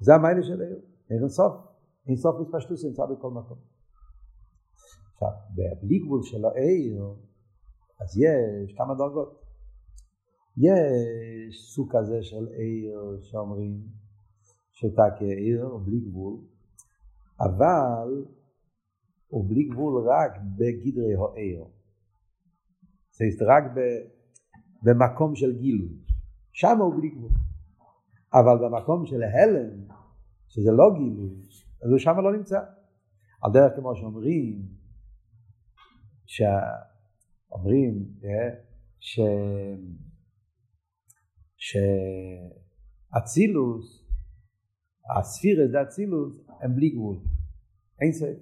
זה 0.00 0.14
המיילה 0.14 0.42
של 0.42 0.62
עיר, 0.62 0.80
עיר 1.08 1.20
אינסוף, 1.20 1.54
אינסוף 2.06 2.36
מספשטוסי 2.40 2.88
נמצא 2.88 3.02
בכל 3.06 3.30
מקום. 3.30 3.58
עכשיו, 5.12 5.30
בלי 5.82 5.98
גבול 5.98 6.22
של 6.22 6.44
העיר, 6.44 7.14
אז 8.00 8.18
יש 8.18 8.74
כמה 8.78 8.94
דרגות. 8.94 9.47
יש 10.58 11.74
סוג 11.74 11.96
כזה 11.96 12.22
של 12.22 12.46
עיר 12.46 13.18
שאומרים 13.22 13.80
שאתה 14.72 15.02
כעיר 15.18 15.76
בלי 15.84 16.00
גבול, 16.00 16.36
אבל 17.40 18.24
הוא 19.28 19.48
בלי 19.48 19.64
גבול 19.64 20.08
רק 20.08 20.38
בגדרי 20.56 21.14
העיר. 21.14 21.64
זה 23.10 23.24
רק 23.46 23.64
במקום 24.82 25.36
של 25.36 25.58
גילוי. 25.58 25.88
שם 26.52 26.78
הוא 26.80 26.94
בלי 26.94 27.08
גבול. 27.08 27.30
אבל 28.32 28.58
במקום 28.58 29.06
של 29.06 29.22
הלם, 29.22 29.84
שזה 30.48 30.70
לא 30.70 30.84
גילוי, 30.94 31.34
אז 31.82 31.90
הוא 31.90 31.98
שם 31.98 32.16
לא 32.18 32.36
נמצא. 32.36 32.60
על 33.42 33.52
דרך 33.52 33.72
כמו 33.76 33.96
שאומרים, 33.96 34.62
שאומרים, 36.26 38.08
אה, 38.24 38.50
ש... 39.00 39.20
שאצילוס, 43.12 43.86
הספירס 45.18 45.74
אצילוס, 45.74 46.40
הם 46.60 46.74
בלי 46.74 46.90
גבול. 46.90 47.16
אין 48.00 48.12
סוף. 48.12 48.36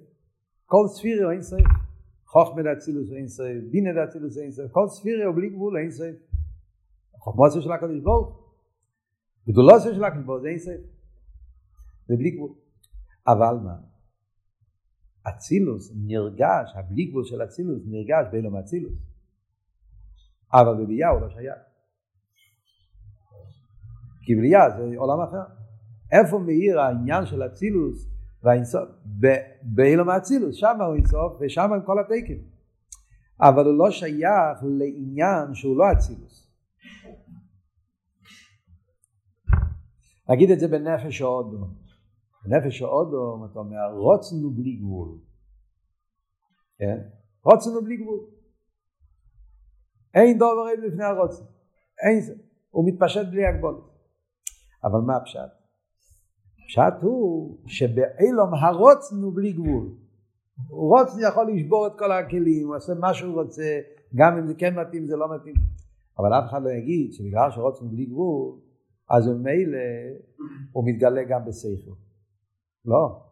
כל 0.65 0.87
ספירה 0.87 1.31
אין 1.31 1.41
סוף. 1.41 1.61
חוכמה 2.25 2.63
דאצילוס 2.63 3.11
אין 3.11 3.27
סוף, 3.27 3.47
בינה 3.71 3.93
דאצילוס 3.93 4.37
אין 4.37 4.51
סוף, 4.51 4.71
כל 4.71 4.87
ספירה 4.87 5.25
הוא 5.25 5.35
בלי 5.35 5.49
גבול 5.49 5.77
אין 5.77 5.91
סוף. 5.91 6.15
חוכמה 7.17 7.61
של 7.61 7.71
הקדוש 7.71 8.01
ברוך 8.03 8.47
גדולו 9.47 9.79
של 9.79 10.03
הקדוש 10.03 10.25
ברוך 10.25 10.41
זה 10.41 10.47
אין 10.47 10.59
סוף. 10.59 10.73
זה 12.07 12.15
בלי 12.17 12.31
גבול. 12.31 12.51
אבל 13.27 13.55
מה? 13.63 13.77
אצילוס 15.29 15.91
נרגש, 15.95 16.75
הבלי 16.75 17.05
גבול 17.05 17.25
של 17.25 17.43
אצילוס 17.43 17.81
נרגש 17.85 18.25
באילום 18.31 18.55
אצילוס. 18.55 18.93
אבל 20.53 20.83
בביאה 20.83 21.09
הוא 21.09 21.21
לא 21.21 21.29
שייך. 21.29 21.66
כי 24.27 24.35
בריאה 24.35 24.69
זה 24.69 24.97
עולם 24.97 25.19
אחר. 25.21 25.43
איפה 26.11 26.39
מאיר 26.39 26.79
העניין 26.79 27.25
של 27.25 27.43
אצילוס 27.43 28.09
והאינסוף? 28.43 28.89
באילום 29.63 30.09
האצילוס, 30.09 30.55
שם 30.55 30.81
הוא 30.81 30.95
אינסוף 30.95 31.33
ושם 31.39 31.73
הם 31.73 31.81
כל 31.85 31.99
התקן. 31.99 32.41
אבל 33.41 33.65
הוא 33.65 33.77
לא 33.77 33.91
שייך 33.91 34.63
לעניין 34.63 35.53
שהוא 35.53 35.77
לא 35.77 35.83
אצילוס. 35.91 36.51
נגיד 40.29 40.51
את 40.51 40.59
זה 40.59 40.67
בנפש 40.67 41.21
האודום. 41.21 41.73
בנפש 42.45 42.81
האודום 42.81 43.45
אתה 43.51 43.59
אומר 43.59 43.77
רוצנו 43.93 44.51
בלי 44.51 44.75
גבול. 44.75 45.17
כן? 46.77 46.97
רוצנו 47.43 47.81
בלי 47.83 47.97
גבול. 47.97 48.19
אין 50.13 50.37
דובר 50.37 50.69
אין 50.69 50.81
לפני 50.81 51.03
הרוצן. 51.03 51.43
אין 52.05 52.21
זה. 52.21 52.33
הוא 52.69 52.87
מתפשט 52.87 53.25
בלי 53.31 53.45
הגבולת. 53.45 53.86
אבל 54.83 54.99
מה 54.99 55.15
הפשט? 55.15 55.39
הפשט 56.63 57.01
הוא 57.01 57.57
שבאילום 57.67 58.53
הרוצנו 58.53 59.31
בלי 59.31 59.53
גבול. 59.53 59.89
רוצן 60.69 61.17
יכול 61.29 61.51
לשבור 61.51 61.87
את 61.87 61.91
כל 61.97 62.11
הכלים, 62.11 62.67
הוא 62.67 62.75
עושה 62.75 62.93
מה 62.93 63.13
שהוא 63.13 63.41
רוצה, 63.41 63.79
גם 64.15 64.37
אם 64.37 64.47
זה 64.47 64.53
כן 64.55 64.79
מתאים 64.79 65.05
זה 65.05 65.15
לא 65.15 65.35
מתאים. 65.35 65.55
אבל 66.19 66.33
אף 66.33 66.49
אחד 66.49 66.63
לא 66.63 66.69
יגיד 66.69 67.13
שבגלל 67.13 67.51
שרוצנו 67.51 67.89
בלי 67.89 68.05
גבול, 68.05 68.59
אז 69.09 69.27
ממילא 69.27 69.77
הוא 70.71 70.83
מתגלה 70.87 71.23
גם 71.23 71.45
בסייכל. 71.45 71.91
לא. 72.85 73.23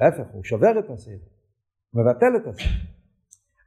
להפך, 0.00 0.24
הוא 0.32 0.44
שובר 0.44 0.78
את 0.78 0.90
הסייכל. 0.90 1.24
הוא 1.90 2.02
מבטל 2.02 2.36
את 2.36 2.46
הסייכל. 2.46 2.74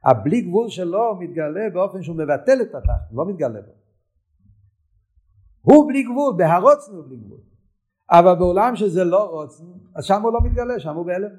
הבלי 0.04 0.40
גבול 0.40 0.68
שלו 0.68 1.16
מתגלה 1.20 1.70
באופן 1.72 2.02
שהוא 2.02 2.16
מבטל 2.16 2.62
את 2.62 2.74
התחת, 2.74 3.12
לא 3.12 3.26
מתגלה 3.28 3.60
בו. 3.60 3.72
הוא 5.68 5.88
בלי 5.88 6.02
גבול, 6.02 6.34
בהרוצנו 6.36 7.02
בלי 7.02 7.16
גבול. 7.16 7.40
אבל 8.10 8.34
בעולם 8.38 8.76
שזה 8.76 9.04
לא 9.04 9.30
רוצן, 9.30 9.64
אז 9.96 10.04
שם 10.04 10.22
הוא 10.22 10.32
לא 10.32 10.40
מתגלה, 10.44 10.80
שם 10.80 10.94
הוא 10.94 11.06
בהלם. 11.06 11.30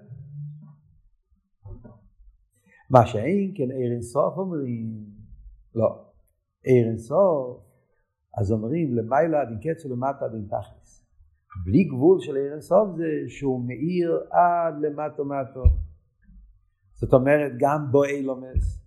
מה 2.90 3.06
שאין 3.06 3.54
כן 3.56 3.72
עיר 3.72 3.92
אינסוף 3.92 4.38
אומרים, 4.38 5.06
לא, 5.76 6.06
עיר 6.64 6.88
אינסוף, 6.88 7.62
אז 8.38 8.52
אומרים 8.52 8.96
למעלה 8.96 9.42
עד 9.42 9.48
קץ 9.62 9.86
ולמטה 9.86 10.26
עד 10.26 10.32
תכלס. 10.48 11.06
בלי 11.66 11.84
גבול 11.84 12.20
של 12.20 12.36
עיר 12.36 12.52
אינסוף 12.52 12.90
זה 12.98 13.06
שהוא 13.28 13.68
מאיר 13.68 14.24
עד 14.32 14.74
למטו 14.82 15.26
מטו. 15.26 15.64
זאת 16.94 17.14
אומרת 17.14 17.52
גם 17.60 17.92
בו 17.92 18.04
אילומס, 18.04 18.80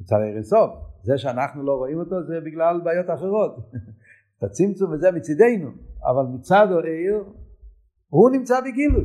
מצד 0.00 0.16
עיר 0.16 0.34
אינסוף. 0.34 0.70
זה 1.02 1.18
שאנחנו 1.18 1.62
לא 1.62 1.72
רואים 1.72 1.98
אותו 1.98 2.22
זה 2.22 2.40
בגלל 2.40 2.80
בעיות 2.84 3.10
אחרות. 3.10 3.56
את 4.40 4.44
הצמצום 4.44 4.92
וזה 4.92 5.10
מצידנו, 5.10 5.70
אבל 6.10 6.22
מצד 6.34 6.66
העיר 6.84 7.24
הוא 8.08 8.30
נמצא 8.30 8.60
בגילוי. 8.60 9.04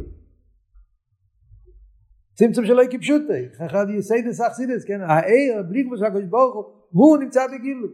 צמצום 2.34 2.66
שלא 2.66 2.84
כפשוטי, 2.92 3.66
אחד 3.66 3.86
יסיידס 3.98 4.42
אכסידס, 4.42 4.86
כן, 4.86 5.02
העיר, 5.02 5.64
בלי 5.70 5.84
גבול 5.84 5.98
של 5.98 6.06
הקדוש 6.06 6.26
ברוך 6.26 6.56
הוא, 6.56 6.64
הוא 6.90 7.18
נמצא 7.18 7.48
בגילוי, 7.48 7.90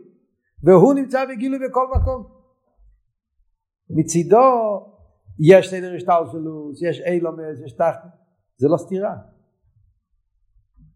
והוא 0.63 0.93
נמצא 0.93 1.25
בגילוי 1.25 1.59
בכל 1.69 1.87
מקום. 1.95 2.23
מצידו 3.89 4.37
יש 5.39 5.69
סדר 5.69 5.95
השטלשלוס, 5.95 6.81
יש 6.81 7.01
אילומס, 7.01 7.59
יש 7.65 7.73
תחת, 7.73 8.09
זה 8.57 8.67
לא 8.67 8.77
סתירה. 8.77 9.15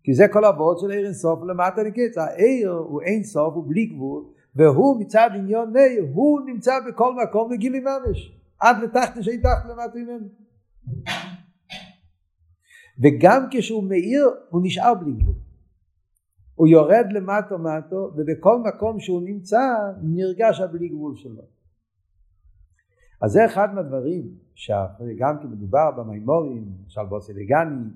כי 0.04 0.14
זה 0.14 0.28
כל 0.34 0.46
אבות 0.46 0.80
של 0.80 0.92
עיר 0.92 1.06
אינסוף 1.06 1.40
למטה 1.44 1.84
לקץ, 1.84 2.18
העיר 2.18 2.72
הוא 2.72 3.02
אין 3.02 3.24
סוף, 3.24 3.54
הוא 3.54 3.66
בלי 3.68 3.86
גבול, 3.86 4.24
והוא 4.56 5.00
מצד 5.02 5.30
עניון 5.34 5.74
נר, 5.74 6.06
הוא 6.14 6.42
נמצא 6.46 6.74
בכל 6.88 7.14
מקום 7.24 7.52
בגילוי 7.52 7.80
ממש, 7.80 8.40
עד 8.60 8.76
לתחת 8.84 9.24
שאין 9.24 9.42
תחת 9.42 9.66
למטה 9.70 10.00
ממנו. 10.00 10.28
וגם 13.04 13.48
כשהוא 13.52 13.84
מאיר 13.84 14.30
הוא 14.50 14.62
נשאר 14.64 14.94
בלי 14.94 15.12
גבול. 15.12 15.36
הוא 16.56 16.68
יורד 16.68 17.06
למטו 17.12 17.58
מטו 17.60 18.12
ובכל 18.16 18.60
מקום 18.60 19.00
שהוא 19.00 19.22
נמצא 19.22 19.62
נרגש 20.02 20.62
הבלי 20.62 20.90
גבול 20.90 21.16
שלו. 21.16 21.44
אז 23.22 23.32
זה 23.32 23.46
אחד 23.46 23.74
מהדברים 23.74 24.24
שגם 24.56 25.38
כי 25.42 25.48
מדובר 25.48 25.92
במימורים, 25.98 26.66
למשל 26.84 27.02
בוסילגני, 27.10 27.90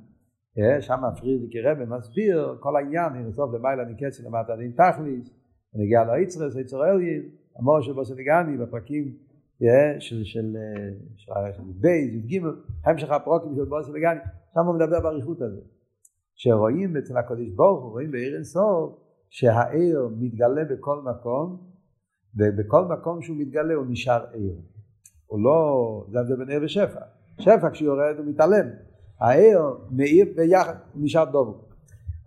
אה, 0.57 0.81
שם 0.81 1.01
פרידיקי 1.19 1.61
רבי 1.61 1.85
מסביר 1.85 2.57
כל 2.59 2.75
העניין, 2.75 3.13
הנה 3.13 3.31
סוף 3.31 3.53
למעלה 3.53 3.83
נקצה 3.85 4.23
למטה 4.23 4.55
דין 4.55 4.71
תכליס, 4.71 5.38
ונגיע 5.73 6.03
לאיצרס, 6.03 6.57
איצר 6.57 6.85
אלייב, 6.85 7.23
המור 7.55 7.81
של 7.81 7.93
בוסילגני 7.93 8.57
בפרקים 8.57 9.13
אה, 9.63 10.01
של, 10.01 10.23
של, 10.23 10.55
אה, 10.57 11.53
של 11.53 11.61
בייז, 11.75 12.15
י"ג, 12.15 12.41
המשך 12.85 13.11
הפרוקים 13.11 13.55
של 13.55 13.65
בוסילגני, 13.65 14.19
שם 14.53 14.59
הוא 14.65 14.75
מדבר 14.75 14.99
באריכות 14.99 15.41
הזה. 15.41 15.61
שרואים 16.35 16.97
אצל 16.97 17.17
הקדוש 17.17 17.49
ברוך 17.55 17.83
הוא, 17.83 17.91
רואים 17.91 18.11
בעיר 18.11 18.35
אינסוף, 18.35 18.99
שהעיר 19.29 20.09
מתגלה 20.19 20.63
בכל 20.69 21.01
מקום, 21.01 21.57
ובכל 22.35 22.85
מקום 22.85 23.21
שהוא 23.21 23.37
מתגלה 23.37 23.73
הוא 23.73 23.85
נשאר 23.89 24.25
עיר. 24.33 24.55
הוא 25.25 25.39
לא, 25.39 26.05
זה 26.11 26.19
הבדל 26.19 26.35
בין 26.35 26.49
עיר 26.49 26.63
ושפע. 26.63 26.99
שפע 27.39 27.69
כשהוא 27.71 27.87
יורד 27.87 28.17
הוא 28.17 28.25
מתעלם. 28.25 28.67
העיר 29.19 29.59
מאיר 29.91 30.25
ביחד, 30.35 30.75
הוא 30.93 31.03
נשאר 31.03 31.25
דובו. 31.25 31.68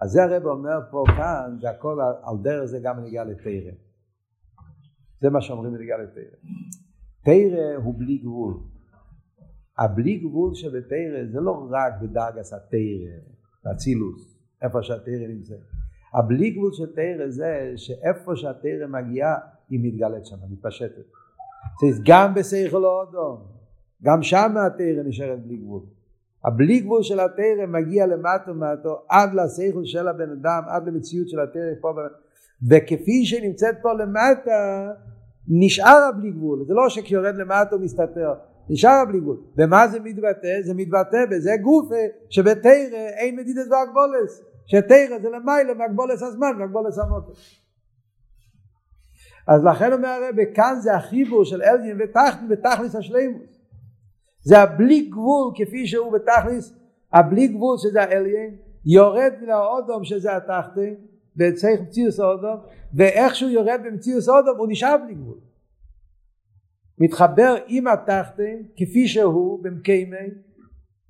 אז 0.03 0.11
זה 0.11 0.25
הרב 0.25 0.47
אומר 0.47 0.79
פה 0.91 1.05
כאן, 1.17 1.57
זה 1.61 1.71
הכל 1.71 1.99
על 2.23 2.37
דרך 2.43 2.65
זה 2.65 2.79
גם 2.83 3.05
נגיע 3.05 3.25
לתרא. 3.25 3.73
זה 5.21 5.31
מה 5.31 5.41
שאומרים 5.41 5.73
בנגיע 5.73 5.97
לתרא. 5.97 6.37
תרא 7.25 7.77
הוא 7.85 7.95
בלי 7.99 8.19
גבול. 8.19 8.55
הבלי 9.79 10.19
גבול 10.19 10.55
שבתרא 10.55 11.25
זה 11.33 11.41
לא 11.41 11.69
רק 11.71 11.93
בדרגס 12.03 12.53
התרא, 12.53 13.19
באצילוס, 13.65 14.39
איפה 14.63 14.83
שהתרא 14.83 15.27
נמצא. 15.29 15.55
הבלי 16.15 16.51
גבול 16.51 16.73
של 16.73 16.95
תרא 16.95 17.29
זה 17.29 17.73
שאיפה 17.77 18.37
שהתרא 18.37 18.87
מגיעה 18.89 19.35
היא 19.69 19.81
מתגלית 19.83 20.27
שם, 20.27 20.37
מתפשטת. 20.51 21.07
גם 22.07 22.35
בשכל 22.35 22.85
האודום, 22.85 23.47
גם 24.03 24.23
שם 24.23 24.55
התרא 24.67 25.03
נשארת 25.05 25.47
בלי 25.47 25.57
גבול. 25.57 25.83
הבלי 26.45 26.81
גבול 26.81 27.03
של 27.03 27.21
התרא 27.21 27.67
מגיע 27.69 28.07
למטה 28.07 28.51
ומטה 28.51 28.89
עד 29.09 29.35
לשכל 29.35 29.85
של 29.85 30.09
הבן 30.09 30.31
אדם, 30.31 30.63
עד 30.69 30.87
למציאות 30.87 31.29
של 31.29 31.41
התרא 31.41 31.81
פה, 31.81 31.93
וכפי 32.71 33.25
שנמצאת 33.25 33.75
פה 33.83 33.93
למטה 33.93 34.91
נשאר 35.49 36.09
הבלי 36.09 36.31
גבול, 36.31 36.65
זה 36.67 36.75
לא 36.75 36.89
שכשיורד 36.89 37.35
למטה 37.35 37.75
הוא 37.75 37.81
מסתתר, 37.85 38.35
נשאר 38.69 39.05
בלי 39.09 39.21
גבול. 39.21 39.37
ומה 39.59 39.89
זה 39.89 40.01
מתבטא? 40.01 40.63
זה 40.63 40.75
מתבטא 40.75 41.27
בזה 41.31 41.51
גופה 41.63 41.95
שבתרא 42.31 42.71
אין 43.17 43.37
מדידס 43.37 43.69
והגבולס. 43.71 44.43
שתרא 44.67 45.19
זה 45.23 45.29
למעלה 45.29 45.75
מהגבולס 45.75 46.23
הזמן 46.23 46.53
והגבולס 46.59 46.99
המוקר. 46.99 47.33
אז 49.49 49.65
לכן 49.65 49.93
אומר 49.93 50.09
הרב, 50.09 50.35
כאן 50.55 50.77
זה 50.81 50.95
החיבור 50.95 51.45
של 51.45 51.63
אלגין 51.63 51.99
ותחתן 52.01 52.49
בתכליס 52.49 52.97
השלימוס. 52.97 53.62
זה 54.43 54.59
הבלי 54.59 55.01
גבול 55.01 55.53
כפי 55.55 55.87
שהוא 55.87 56.13
בתכליס, 56.13 56.75
הבלי 57.13 57.49
גבול 57.49 57.77
שזה 57.79 58.03
האלגין, 58.03 58.57
יורד 58.85 59.33
מן 59.43 59.51
האודום 59.51 60.05
שזה 60.05 60.37
התחתן, 60.37 60.95
בצריך 61.37 61.81
מציאוס 61.81 62.21
האודום, 62.21 62.57
ואיך 62.95 63.35
שהוא 63.35 63.51
יורד 63.51 63.81
במציאוס 63.85 64.29
האודום 64.29 64.59
הוא 64.59 64.67
נשאר 64.71 64.97
בלי 65.05 65.15
גבול. 65.15 65.39
מתחבר 66.99 67.55
עם 67.67 67.87
התחתן 67.87 68.57
כפי 68.77 69.09
שהוא 69.09 69.63
במקיימי 69.63 70.17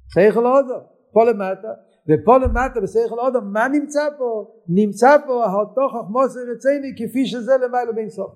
שכל 0.08 0.46
אודו 0.46 0.74
פה 1.12 1.24
למטה 1.24 1.68
ופה 2.08 2.38
למטה 2.38 2.80
בשכל 2.80 3.18
אודו 3.18 3.40
מה 3.42 3.68
נמצא 3.68 4.08
פה? 4.18 4.50
נמצא 4.68 5.16
פה 5.26 5.44
אותו 5.52 5.88
חכמוס 5.88 6.36
רציני 6.36 6.92
כפי 6.96 7.26
שזה 7.26 7.52
למעלה 7.64 7.92
בין 7.92 8.10
סוף 8.10 8.32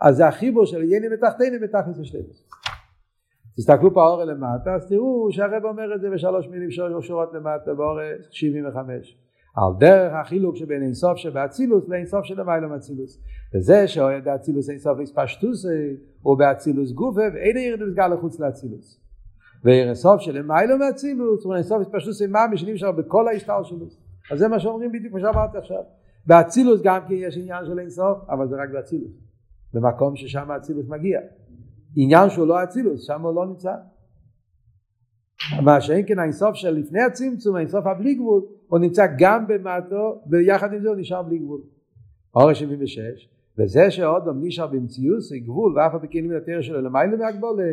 אז 0.00 0.16
זה 0.16 0.26
החיבור 0.26 0.66
של 0.66 0.82
יני 0.82 1.08
מתחתני 1.08 1.58
מתחת 1.62 1.98
לשלמות 1.98 2.65
תסתכלו 3.56 3.94
פה 3.94 4.02
האור 4.04 4.24
למטה 4.24 4.74
אז 4.74 4.88
תראו 4.88 5.28
שהרב 5.30 5.64
אומר 5.64 5.94
את 5.94 6.00
זה 6.00 6.10
בשלוש 6.10 6.48
מילים 6.48 6.70
שלוש 6.70 7.06
שורות 7.06 7.32
למטה 7.34 7.74
באור 7.74 7.98
75 8.30 9.18
על 9.56 9.72
דרך 9.78 10.12
החילוק 10.12 10.56
שבין 10.56 10.82
אינסוף 10.82 11.16
שבאצילוס 11.16 11.88
לאינסוף 11.88 12.24
שלמיילא 12.24 12.68
מאצילוס 12.68 13.22
וזה 13.54 13.88
שאוהד 13.88 14.28
האצילוס 14.28 14.70
אינסוף 14.70 14.98
איספשטוס 15.00 15.66
הוא 16.22 16.38
באצילוס 16.38 16.92
גופה 16.92 17.20
ואין 17.34 17.56
ירד 17.56 17.82
מסגר 17.82 18.08
לחוץ 18.08 18.40
לאצילוס. 18.40 19.00
ואינסוף 19.64 20.20
שלמיילא 20.20 20.78
מאצילוס 20.78 21.44
הוא 21.44 21.54
אינסוף 21.54 21.78
איספשטוס 21.80 22.22
מה 22.22 22.46
משנים 22.52 22.76
שלו 22.76 22.96
בכל 22.96 23.28
ההשתל 23.28 23.60
שלו. 23.62 23.86
אז 24.30 24.38
זה 24.38 24.48
מה 24.48 24.60
שאומרים 24.60 24.92
בדיוק 24.92 25.10
כמו 25.10 25.20
שאמרתי 25.20 25.58
עכשיו. 25.58 25.82
באצילוס 26.26 26.82
גם 26.82 27.00
כן 27.08 27.14
יש 27.14 27.36
עניין 27.38 27.64
של 27.66 27.78
אינסוף 27.78 28.18
אבל 28.28 28.48
זה 28.48 28.56
רק 28.56 28.70
באצילוס. 28.72 29.12
במקום 29.74 30.16
ששם 30.16 30.50
האצילוס 30.50 30.88
מגיע 30.88 31.20
עניין 31.96 32.30
שהוא 32.30 32.46
לא 32.46 32.64
אצילוס 32.64 33.06
שם 33.06 33.22
הוא 33.22 33.34
לא 33.34 33.46
נמצא 33.46 33.72
מה 35.62 35.80
שאין 35.80 36.04
כן 36.06 36.18
האינסוף 36.18 36.54
של 36.54 36.70
לפני 36.70 37.00
הצמצום 37.02 37.56
האינסוף 37.56 37.86
הבלי 37.86 38.14
גבול 38.14 38.42
הוא 38.68 38.78
נמצא 38.78 39.06
גם 39.18 39.46
במטו 39.46 40.22
ויחד 40.30 40.72
עם 40.72 40.80
זה 40.80 40.88
הוא 40.88 40.96
נשאר 40.96 41.22
בלי 41.22 41.38
גבול. 41.38 41.60
אור 42.34 42.52
76 42.52 43.28
וזה 43.58 43.90
שעוד 43.90 44.26
לא 44.26 44.32
נשאר 44.36 44.66
במציאות 44.66 45.20
זה 45.22 45.38
גבול 45.38 45.78
ואף 45.78 45.94
על 45.94 46.00
פי 46.00 46.08
כן 46.08 46.24
לתרא 46.24 46.62
שלו 46.62 46.80
למעלה 46.80 47.16
מהגבולה 47.16 47.72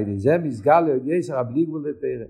ידי 0.00 0.18
זה 0.18 0.38
מסגל 0.38 0.80
ליד 0.80 1.06
יסר 1.06 1.38
הבלי 1.38 1.64
גבול 1.64 1.88
לתרא. 1.88 2.26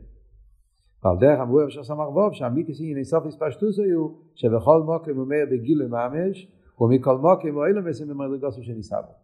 ועל 1.04 1.16
דרך 1.20 1.40
אמרו 1.40 1.64
אפשר 1.64 1.84
סמך 1.84 2.08
ווב 2.08 2.32
שהמיתיס 2.32 2.80
עניין 2.80 2.96
אינסוף 2.96 3.26
הספשטוס 3.26 3.78
היו 3.78 4.08
שבכל 4.34 4.82
מוקם 4.82 5.14
הוא 5.14 5.24
אומר 5.24 5.44
בגיל 5.50 5.82
לממש 5.82 6.48
ומכל 6.80 7.18
מוקם 7.18 7.54
הוא 7.54 7.66
אילו 7.66 7.82
מסים 7.82 8.08
במדרגוסו 8.08 8.62
שניסה 8.62 8.96
בו. 9.02 9.23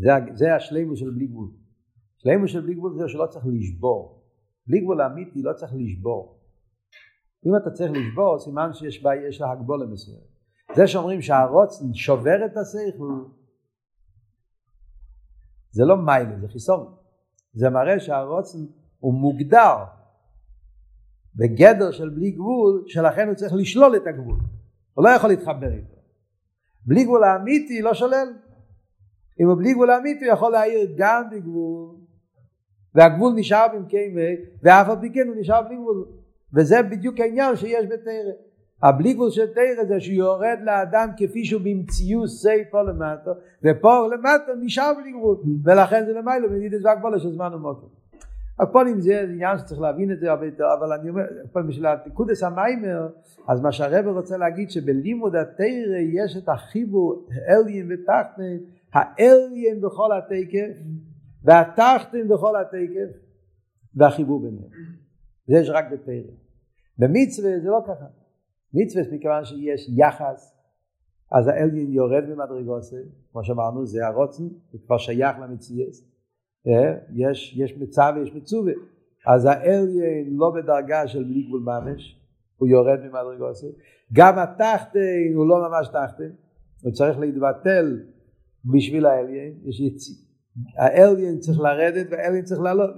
זה, 0.00 0.10
זה 0.34 0.54
השלימו 0.54 0.96
של 0.96 1.10
בלי 1.10 1.26
גבול. 1.26 1.50
שלימו 2.18 2.48
של 2.48 2.60
בלי 2.60 2.74
גבול 2.74 2.98
זה 2.98 3.08
שלא 3.08 3.26
צריך 3.26 3.44
לשבור. 3.48 4.22
בלי 4.66 4.80
גבול 4.80 5.02
אמיתי 5.02 5.42
לא 5.42 5.52
צריך 5.52 5.72
לשבור. 5.76 6.38
אם 7.46 7.56
אתה 7.56 7.70
צריך 7.70 7.92
לשבור, 7.92 8.38
סימן 8.38 8.72
שיש 8.72 9.02
בה, 9.02 9.10
יש 9.28 9.40
לה 9.40 9.52
הגבולה 9.52 9.86
מסוימת. 9.86 10.30
זה 10.76 10.86
שאומרים 10.86 11.22
שהרוצן 11.22 11.94
שובר 11.94 12.46
את 12.46 12.56
השכל, 12.56 13.24
זה 15.70 15.84
לא 15.84 15.96
מיילה, 15.96 16.40
זה 16.40 16.48
חיסון. 16.48 16.94
זה 17.52 17.70
מראה 17.70 18.00
שהרוצן 18.00 18.58
הוא 18.98 19.14
מוגדר 19.14 19.76
בגדר 21.34 21.90
של 21.90 22.08
בלי 22.08 22.30
גבול, 22.30 22.84
שלכן 22.86 23.26
הוא 23.28 23.34
צריך 23.34 23.52
לשלול 23.54 23.96
את 23.96 24.06
הגבול. 24.06 24.38
הוא 24.94 25.04
לא 25.04 25.10
יכול 25.10 25.30
להתחבר 25.30 25.72
איתו. 25.72 25.96
בלי 26.86 27.04
גבול 27.04 27.24
האמיתי 27.24 27.82
לא 27.82 27.94
שולל. 27.94 28.28
אם 29.40 29.46
הוא 29.46 29.56
בלי 29.56 29.72
גבול 29.72 29.90
האמיתי 29.90 30.24
הוא 30.24 30.32
יכול 30.32 30.52
להעיר 30.52 30.92
גם 30.96 31.22
בגבול, 31.30 31.88
והגבול 32.94 33.32
נשאר 33.36 33.66
במקיימי, 33.74 34.36
ואף 34.62 34.88
על 34.88 34.96
פי 35.00 35.12
כן 35.12 35.28
הוא 35.28 35.36
נשאר 35.38 35.62
בלי 35.62 35.76
גבול. 35.76 36.04
וזה 36.54 36.82
בדיוק 36.82 37.20
העניין 37.20 37.56
שיש 37.56 37.86
בתרא. 37.86 38.32
הבלי 38.82 39.12
גבול 39.12 39.30
של 39.30 39.46
תרא 39.46 39.84
זה 39.88 40.00
שהוא 40.00 40.14
יורד 40.14 40.58
לאדם 40.64 41.08
כפי 41.16 41.44
שהוא 41.44 41.62
במציאות 41.64 42.28
סי 42.28 42.64
פה 42.70 42.82
למטה, 42.82 43.30
ופה 43.64 44.08
למטה 44.12 44.52
נשאר 44.60 44.92
בלי 45.02 45.12
גבול, 45.12 45.36
ולכן 45.64 46.06
זה 46.06 46.12
למעלה 46.12 46.48
מדידת 46.48 46.80
והגבולה 46.84 47.18
של 47.18 47.32
זמן 47.32 47.54
ומוקר. 47.54 47.86
הפונים 48.60 49.00
זה 49.00 49.20
עניין 49.20 49.58
שצריך 49.58 49.80
להבין 49.80 50.12
את 50.12 50.20
זה 50.20 50.30
הרבה 50.30 50.46
יותר, 50.46 50.64
אבל 50.78 50.92
אני 50.92 51.10
אומר, 51.10 51.22
בשביל 51.68 51.86
התיקודס 51.86 52.42
המיימר, 52.42 53.08
אז 53.48 53.60
מה 53.60 53.72
שהרב 53.72 54.06
רוצה 54.06 54.36
להגיד 54.36 54.70
שבלימוד 54.70 55.36
התרא 55.36 55.98
יש 56.12 56.36
את 56.36 56.48
החיבור 56.48 57.26
אליין 57.48 57.88
ותחתן, 57.92 58.56
האליין 58.92 59.80
בכל 59.80 60.10
התקף, 60.18 60.76
והתחתן 61.44 62.28
בכל 62.28 62.60
התקף, 62.60 63.18
והחיבור 63.94 64.42
ביניהם. 64.42 64.70
זה 65.46 65.58
יש 65.58 65.70
רק 65.70 65.84
בתרא. 65.92 66.34
במצווה 66.98 67.60
זה 67.62 67.68
לא 67.68 67.80
ככה. 67.86 68.06
מצווה 68.74 69.04
מכיוון 69.12 69.44
שיש 69.44 69.90
יחס, 69.96 70.56
אז 71.32 71.48
האליין 71.48 71.92
יורד 71.92 72.24
ממדרגוסי, 72.24 72.96
כמו 73.32 73.44
שאמרנו, 73.44 73.86
זה 73.86 74.06
הרוצן, 74.06 74.48
זה 74.72 74.78
כבר 74.86 74.98
שייך 74.98 75.36
למציאס. 75.38 76.10
אה? 76.66 76.94
יש, 77.14 77.56
יש 77.56 77.78
מצווה 77.78 78.12
ויש 78.16 78.34
מצווה. 78.34 78.72
אז 79.26 79.44
האליין 79.44 80.36
לא 80.36 80.50
בדרגה 80.50 81.08
של 81.08 81.24
בלי 81.24 81.42
גבול 81.42 81.60
ממש, 81.60 82.20
הוא 82.56 82.68
יורד 82.68 83.00
ממדרגוסי. 83.00 83.66
גם 84.12 84.38
התחתן 84.38 85.32
הוא 85.34 85.46
לא 85.46 85.68
ממש 85.68 85.88
תחתן, 85.88 86.30
הוא 86.82 86.92
צריך 86.92 87.18
להתבטל 87.18 88.02
בשביל 88.64 89.06
האליין, 89.06 89.54
יש 89.64 89.80
יציא. 89.80 90.14
האליין 90.78 91.38
צריך 91.38 91.60
לרדת 91.60 92.06
והאליין 92.10 92.44
צריך 92.44 92.60
לעלות, 92.60 92.90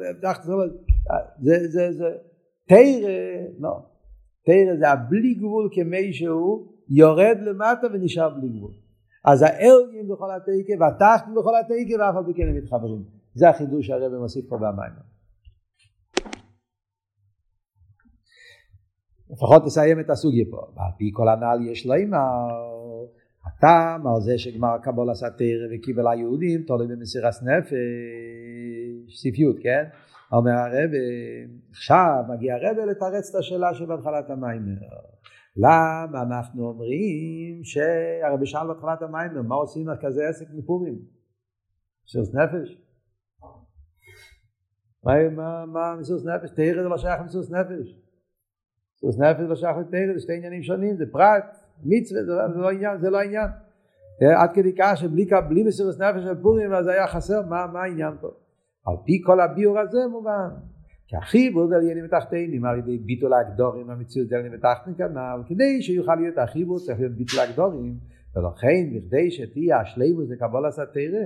זה, 1.41 1.69
זה, 1.69 1.93
זה, 1.93 2.11
תרא, 2.69 2.79
לא, 3.59 3.79
תרא 4.45 4.77
זה 4.79 4.91
הבלי 4.91 5.35
גבול 5.35 5.69
כמי 5.73 6.13
שהוא 6.13 6.73
יורד 6.89 7.39
למטה 7.43 7.87
ונשאר 7.93 8.29
בלי 8.29 8.49
גבול. 8.49 8.73
אז 9.25 9.43
האליין 9.43 10.09
בכל 10.09 10.31
התקף 10.31 10.81
והתחתן 10.81 11.35
בכל 11.35 11.53
התקף 11.61 11.97
ואף 11.99 12.17
על 12.17 12.25
פי 12.27 12.35
כן 12.35 12.49
הם 12.49 12.57
מתחברים. 12.57 13.05
זה 13.35 13.49
החידוש 13.49 13.87
שהרבא 13.87 14.19
מוסיף 14.19 14.49
פה 14.49 14.57
במים. 14.57 15.13
לפחות 19.31 19.65
תסיים 19.65 20.01
את 20.01 20.11
הסוגיה 20.11 20.45
פה. 20.51 20.57
ועל 20.57 20.93
פי 20.99 21.11
כל 21.13 21.29
הנ"ל 21.29 21.71
יש 21.71 21.87
לו 21.87 21.95
אימא, 21.95 22.19
הטעם 23.65 24.07
על 24.07 24.21
זה 24.21 24.39
שגמר 24.39 24.79
קבול 24.83 25.11
עשה 25.11 25.31
תרא 25.31 25.67
וקיבל 25.75 26.09
היהודים, 26.09 26.63
תולים 26.63 26.89
במסירת 26.89 27.35
נפש, 27.43 27.73
ספיות, 29.21 29.57
כן? 29.63 29.85
אומר 30.33 30.53
הרב, 30.53 30.91
עכשיו 31.71 32.25
מגיע 32.29 32.55
הרב 32.55 32.77
לתרץ 32.79 33.31
את 33.31 33.35
השאלה 33.35 33.75
שבהתחלת 33.75 34.31
המים. 34.31 34.63
למה 35.57 36.23
אנחנו 36.23 36.69
אומרים 36.69 37.65
שהרבי 37.65 38.47
שאל 38.47 38.67
בהתחלת 38.67 39.03
המים, 39.03 39.31
מה 39.49 39.55
עושים 39.55 39.89
על 39.89 39.97
כזה 40.03 40.29
עסק 40.29 40.47
מפורים? 40.55 40.99
מסירות 42.07 42.35
נפש? 42.35 42.79
מה, 45.05 45.97
מסירות 46.01 46.23
נפש? 46.25 46.51
תרא 46.51 46.83
זה 46.83 46.89
לא 46.89 46.99
שייך 46.99 47.21
למסירות 47.21 47.51
נפש. 47.51 47.99
מסירות 48.95 49.19
נפש 49.19 49.41
לא 49.49 49.57
שייך 49.57 49.77
לתרא, 49.77 50.15
זה 50.15 50.21
שתי 50.21 50.37
עניינים 50.37 50.63
שונים, 50.63 50.97
זה 50.97 51.05
פרט, 51.13 51.57
מצווה, 51.85 52.25
זה, 52.25 52.33
זה 52.55 52.61
לא 52.61 52.71
עניין, 52.71 52.99
זה 53.01 53.11
לא 53.11 53.19
העניין. 53.19 53.49
עד 54.37 54.51
כדי 54.55 54.73
כך 54.79 54.93
שבלי 54.97 55.63
מסירות 55.65 55.99
נפש 55.99 56.23
של 56.23 56.43
פורים 56.43 56.73
אז 56.73 56.87
היה 56.87 57.07
חסר, 57.07 57.43
מה, 57.49 57.67
מה 57.73 57.83
העניין 57.83 58.15
פה? 58.21 58.29
על 58.87 58.95
פי 59.05 59.23
כל 59.25 59.41
הביור 59.41 59.79
הזה 59.79 59.99
מובן. 60.11 60.49
כי 61.07 61.17
החיבור 61.17 61.67
זה 61.67 61.77
עניינים 61.77 62.05
מתחתנים 62.05 62.65
על 62.65 62.79
ידי 62.79 62.99
ביטול 62.99 63.33
הגדורים 63.35 63.91
המציאות 63.91 64.29
זה 64.29 64.37
עניינים 64.39 64.59
מתחתנים 64.59 64.97
כנ"ל 64.97 65.43
כדי 65.49 65.83
שיוכל 65.83 66.15
להיות 66.15 66.39
החיבור 66.39 66.79
צריך 66.79 66.99
להיות 66.99 67.13
ביטול 67.13 67.41
הגדורים 67.41 67.99
ולכן 68.37 68.97
בכדי 68.97 69.31
שתהיה 69.31 69.81
השלימות 69.81 70.29
זה 70.29 70.37
קבול 70.37 70.67
עשה 70.67 70.87
תרא 70.87 71.25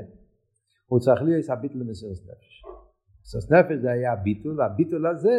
הוא 0.87 1.01
צריך 1.01 1.23
להיות 1.23 1.49
הביטול 1.49 1.81
למסירות 1.81 2.17
נפש. 2.17 2.63
מסירות 3.23 3.53
נפש 3.53 3.83
זה 3.83 3.91
היה 3.91 4.13
הביטול 4.13 4.61
והביטול 4.61 5.07
הזה 5.07 5.39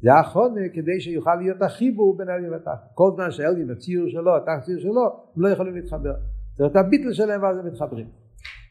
זה 0.00 0.14
החונה 0.14 0.60
כדי 0.74 1.00
שיוכל 1.00 1.34
להיות 1.34 1.62
החיבור 1.62 2.16
בין 2.16 2.28
אליין 2.28 2.54
ותחתן. 2.54 2.70
כל 2.94 3.10
זמן 3.14 3.30
שאליין 3.30 3.70
הציור 3.70 4.08
שלו, 4.08 4.36
התחת 4.36 4.62
ציור 4.62 4.80
שלו, 4.80 5.04
הם 5.36 5.42
לא 5.42 5.48
יכולים 5.48 5.74
להתחבר. 5.74 6.14
זאת 6.52 6.60
אומרת 6.60 6.76
הביטול 6.76 7.12
שלהם 7.12 7.42
ואז 7.42 7.58
הם 7.58 7.66
מתחברים. 7.66 8.06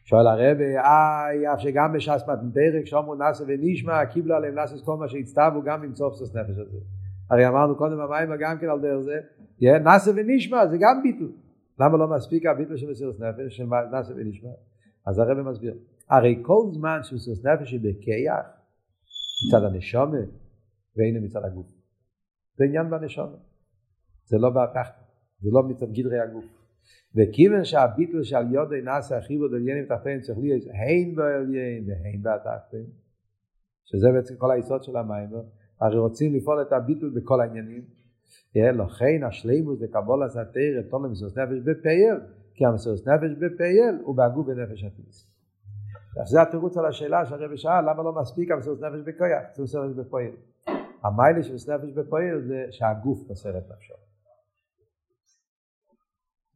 שואל 0.04 0.28
הרב, 0.28 0.58
איי, 0.62 1.54
אף 1.54 1.60
שגם 1.60 1.94
בש"ס 1.94 2.22
מתנתרק, 2.28 2.86
שומו 2.86 3.16
נאסה 3.16 3.44
ונשמע, 3.48 4.06
קיבלו 4.06 4.36
עליהם 4.36 4.56
נאסס 4.56 4.84
כל 4.84 4.98
מה 4.98 5.08
שהצטוו 5.08 5.62
גם 5.66 5.84
עם 5.84 5.96
סוף 5.96 6.22
נפש 6.22 6.58
הזה. 6.58 6.78
הרי 7.32 7.48
אמרנו 7.48 7.76
קודם 7.76 7.98
במים 7.98 8.30
גם 8.40 8.58
כן 8.58 8.70
על 8.70 8.80
דרך 8.82 9.00
זה, 9.00 9.20
נאסה 9.80 10.12
ונשמע 10.16 10.68
זה 10.68 10.78
גם 10.78 11.04
ביטול. 11.04 11.32
למה 11.80 11.98
לא 11.98 12.08
מספיק 12.08 12.46
הביטול 12.46 12.78
של 12.78 12.90
מסירות 12.92 13.20
נפש, 13.20 13.58
של 13.58 13.66
נאסה 13.92 14.14
ונשמע? 14.16 14.50
אז 15.08 15.20
הרב 15.20 15.42
מסביר, 15.42 15.74
הרי 16.10 16.40
כל 16.42 16.62
זמן 16.72 17.00
שמסירות 17.04 17.46
נפש 17.46 17.72
היא 17.72 17.80
בכיח, 17.80 18.46
מצד 19.48 19.64
הנשומה, 19.64 20.18
והנה 20.98 21.20
מצד 21.20 21.46
הגוף. 21.46 21.68
זה 22.58 22.66
עניין 22.66 22.90
בנשומה. 22.90 23.38
זה 24.26 24.38
לא 24.38 24.50
בתחת, 24.50 25.04
זה 25.40 25.50
לא 25.54 25.64
מצד 25.64 25.92
גדרי 25.92 26.20
הגוף. 26.20 26.46
וכיוון 27.16 27.64
שהביטל 27.64 28.24
של 28.24 28.54
יודי 28.54 28.82
נעשה 28.82 29.18
החיבור 29.18 29.48
דליינים 29.48 29.86
תחתיהם 29.86 30.22
צריך 30.22 30.40
להיות 30.40 30.64
הן 30.68 31.16
בעליין 31.16 31.86
והן 31.88 32.22
בתחתיהם 32.22 32.86
שזה 33.86 34.08
בעצם 34.14 34.36
כל 34.38 34.52
היסוד 34.52 34.84
של 34.84 34.98
המים 34.98 35.30
הרי 35.82 35.98
רוצים 35.98 36.36
לפעול 36.36 36.62
את 36.62 36.74
הביטל 36.74 37.10
בכל 37.10 37.42
העניינים 37.42 37.86
לכן 38.56 39.24
השלימוס 39.28 39.82
לקבול 39.82 40.24
הסתר 40.24 40.80
את 40.80 40.90
תולם 40.90 41.12
מסוס 41.12 41.38
נפש 41.38 41.60
בפייל 41.64 42.16
כי 42.54 42.66
המסוס 42.66 43.08
נפש 43.08 43.32
בפייל 43.40 43.96
הוא 44.04 44.16
בהגוף 44.16 44.48
בנפש 44.48 44.84
הפיס 44.84 45.32
זה 46.26 46.42
התירוץ 46.42 46.78
על 46.78 46.86
השאלה 46.86 47.26
שהרבי 47.26 47.58
שאל 47.58 47.82
למה 47.82 48.04
לא 48.04 48.22
מספיק 48.22 48.52
המסוס 48.52 48.82
נפש 48.82 49.00
בכויח 49.06 49.44
מסוס 49.52 49.76
נפש 49.76 49.96
בפייל 49.96 50.36
המיילה 51.06 51.44
של 51.44 51.54
מסוס 51.54 51.70
נפש 51.70 51.92
בפייל 51.92 52.42
זה 52.48 52.66
שהגוף 52.72 53.30
מסר 53.30 53.58
את 53.58 53.64
נפשו. 53.72 53.94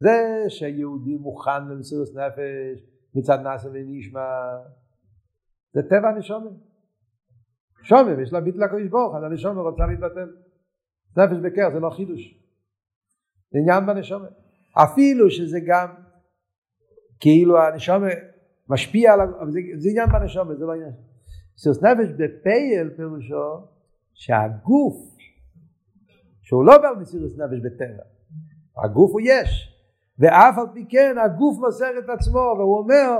זה 0.00 0.44
שיהודי 0.48 1.16
מוכן 1.16 1.68
למסירות 1.68 2.08
נפש 2.08 2.86
מצד 3.14 3.38
נאסא 3.40 3.68
ונשמע 3.72 4.20
זה 5.72 5.82
טבע 5.82 6.08
הנשומת 6.08 6.52
שומת 7.82 8.18
יש 8.22 8.32
לה 8.32 8.40
ביטל 8.40 8.62
הקדוש 8.62 8.88
ברוך 8.88 9.16
אז 9.16 9.22
הנשומת 9.22 9.56
רוצה 9.56 9.86
להתבטל. 9.86 10.28
נפש 11.16 11.36
בקר 11.44 11.70
זה 11.72 11.80
לא 11.80 11.90
חידוש. 11.90 12.38
זה 13.50 13.58
עניין 13.58 13.86
בנשומת 13.86 14.30
אפילו 14.72 15.30
שזה 15.30 15.58
גם 15.66 15.94
כאילו 17.20 17.62
הנשומת 17.62 18.18
משפיע 18.68 19.12
על 19.12 19.50
זה, 19.50 19.60
זה 19.76 19.88
עניין 19.90 20.08
בנשומת 20.08 20.58
זה 20.58 20.64
לא 20.64 20.72
עניין. 20.72 20.92
מסירות 21.54 21.82
נפש 21.82 22.10
בפייל 22.10 22.90
פירושו 22.96 23.79
שהגוף 24.14 25.16
שהוא 26.42 26.64
לא 26.64 26.78
בעל 26.78 26.96
מסירות 26.96 27.32
נפש 27.38 27.58
בטבע 27.64 28.02
הגוף 28.84 29.10
הוא 29.12 29.20
יש 29.24 29.76
ואף 30.18 30.58
על 30.58 30.66
פי 30.74 30.84
כן 30.88 31.16
הגוף 31.24 31.58
מוסר 31.58 31.98
את 31.98 32.08
עצמו 32.08 32.54
והוא 32.58 32.78
אומר 32.78 33.18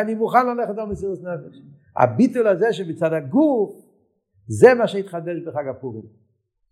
אני 0.00 0.14
מוכן 0.14 0.46
ללכת 0.46 0.78
על 0.78 0.86
מסירות 0.86 1.18
נפש. 1.22 1.62
הביטול 1.96 2.46
הזה 2.46 2.72
שמצד 2.72 3.12
הגוף 3.12 3.86
זה 4.46 4.74
מה 4.74 4.88
שהתחדש 4.88 5.38
בחג 5.46 5.68
הפורים 5.68 6.04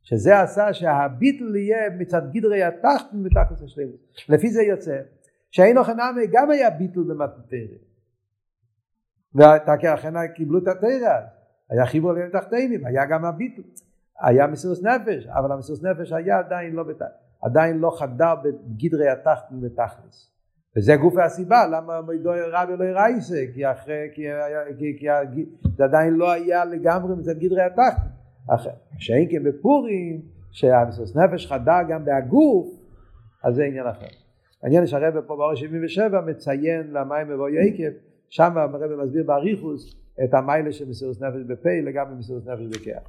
שזה 0.03 0.41
עשה 0.41 0.73
שהביטול 0.73 1.57
יהיה 1.57 1.91
מצד 1.99 2.23
גדרי 2.33 2.63
התחתן 2.63 3.27
ותחת 3.27 3.63
השלמות 3.65 3.97
לפי 4.29 4.51
זה 4.51 4.63
יוצא 4.63 5.01
שהיינו 5.51 5.85
חנמי 5.85 6.27
גם 6.33 6.51
היה 6.51 6.71
ביטול 6.71 7.05
במתנתרת 7.05 7.89
ותקי 9.35 9.89
החנה 9.89 10.29
קיבלו 10.29 10.59
את 10.59 10.69
התרא 10.69 11.21
היה 11.71 11.87
חיבור 11.87 12.13
להם 12.13 12.31
תחתינים 12.31 12.87
היה 12.87 13.07
גם 13.07 13.25
הביטול 13.25 13.65
היה 14.21 14.47
מסירות 14.47 14.79
נפש 14.83 15.27
אבל 15.27 15.53
המסירות 15.53 15.83
נפש 15.83 16.13
היה 16.13 16.39
עדיין 16.39 16.75
לא 16.75 16.83
בתחתן 16.83 17.29
עדיין 17.43 17.79
לא 17.79 17.91
חדר 17.91 18.35
בגדרי 18.45 19.09
התחתן 19.09 19.65
ותכלס. 19.65 20.33
וזה 20.77 20.97
גוף 20.97 21.15
הסיבה 21.17 21.67
למה 21.67 22.01
מוידוי 22.01 22.41
רבי 22.53 22.77
לא 22.77 22.85
ירייסה 22.85 23.45
כי 23.55 23.71
אחרי 23.71 24.09
כי, 24.15 24.23
כי, 24.79 24.97
כי, 24.99 25.07
כי 25.35 25.45
זה 25.77 25.85
עדיין 25.85 26.15
לא 26.15 26.31
היה 26.33 26.65
לגמרי 26.65 27.17
מצד 27.17 27.39
גדרי 27.39 27.63
התחתן. 27.63 28.71
כשאין 28.99 29.29
כן 29.31 29.45
בפורים 29.45 30.21
שהמסוס 30.51 31.17
נפש 31.17 31.47
חדר 31.47 31.83
גם 31.89 32.05
בהגוף 32.05 32.69
אז 33.45 33.55
זה 33.55 33.65
עניין 33.65 33.87
אחר. 33.87 34.07
העניין 34.63 34.87
שהרבא 34.87 35.21
פה 35.21 35.37
באור 35.37 35.55
77 35.55 36.21
מציין 36.21 36.91
למים 36.93 37.29
מבוא 37.29 37.49
יקב 37.49 37.99
שם 38.29 38.59
הרבא 38.59 39.03
מסביר 39.03 39.25
באריכוס 39.27 39.97
את 40.25 40.35
המיילה 40.35 40.73
של 40.73 40.89
מסירות 40.89 41.17
נפש 41.21 41.43
בפה 41.49 41.71
לגמרי 41.89 42.15
מסירות 42.19 42.47
נפש 42.47 42.67
בכיח. 42.77 43.03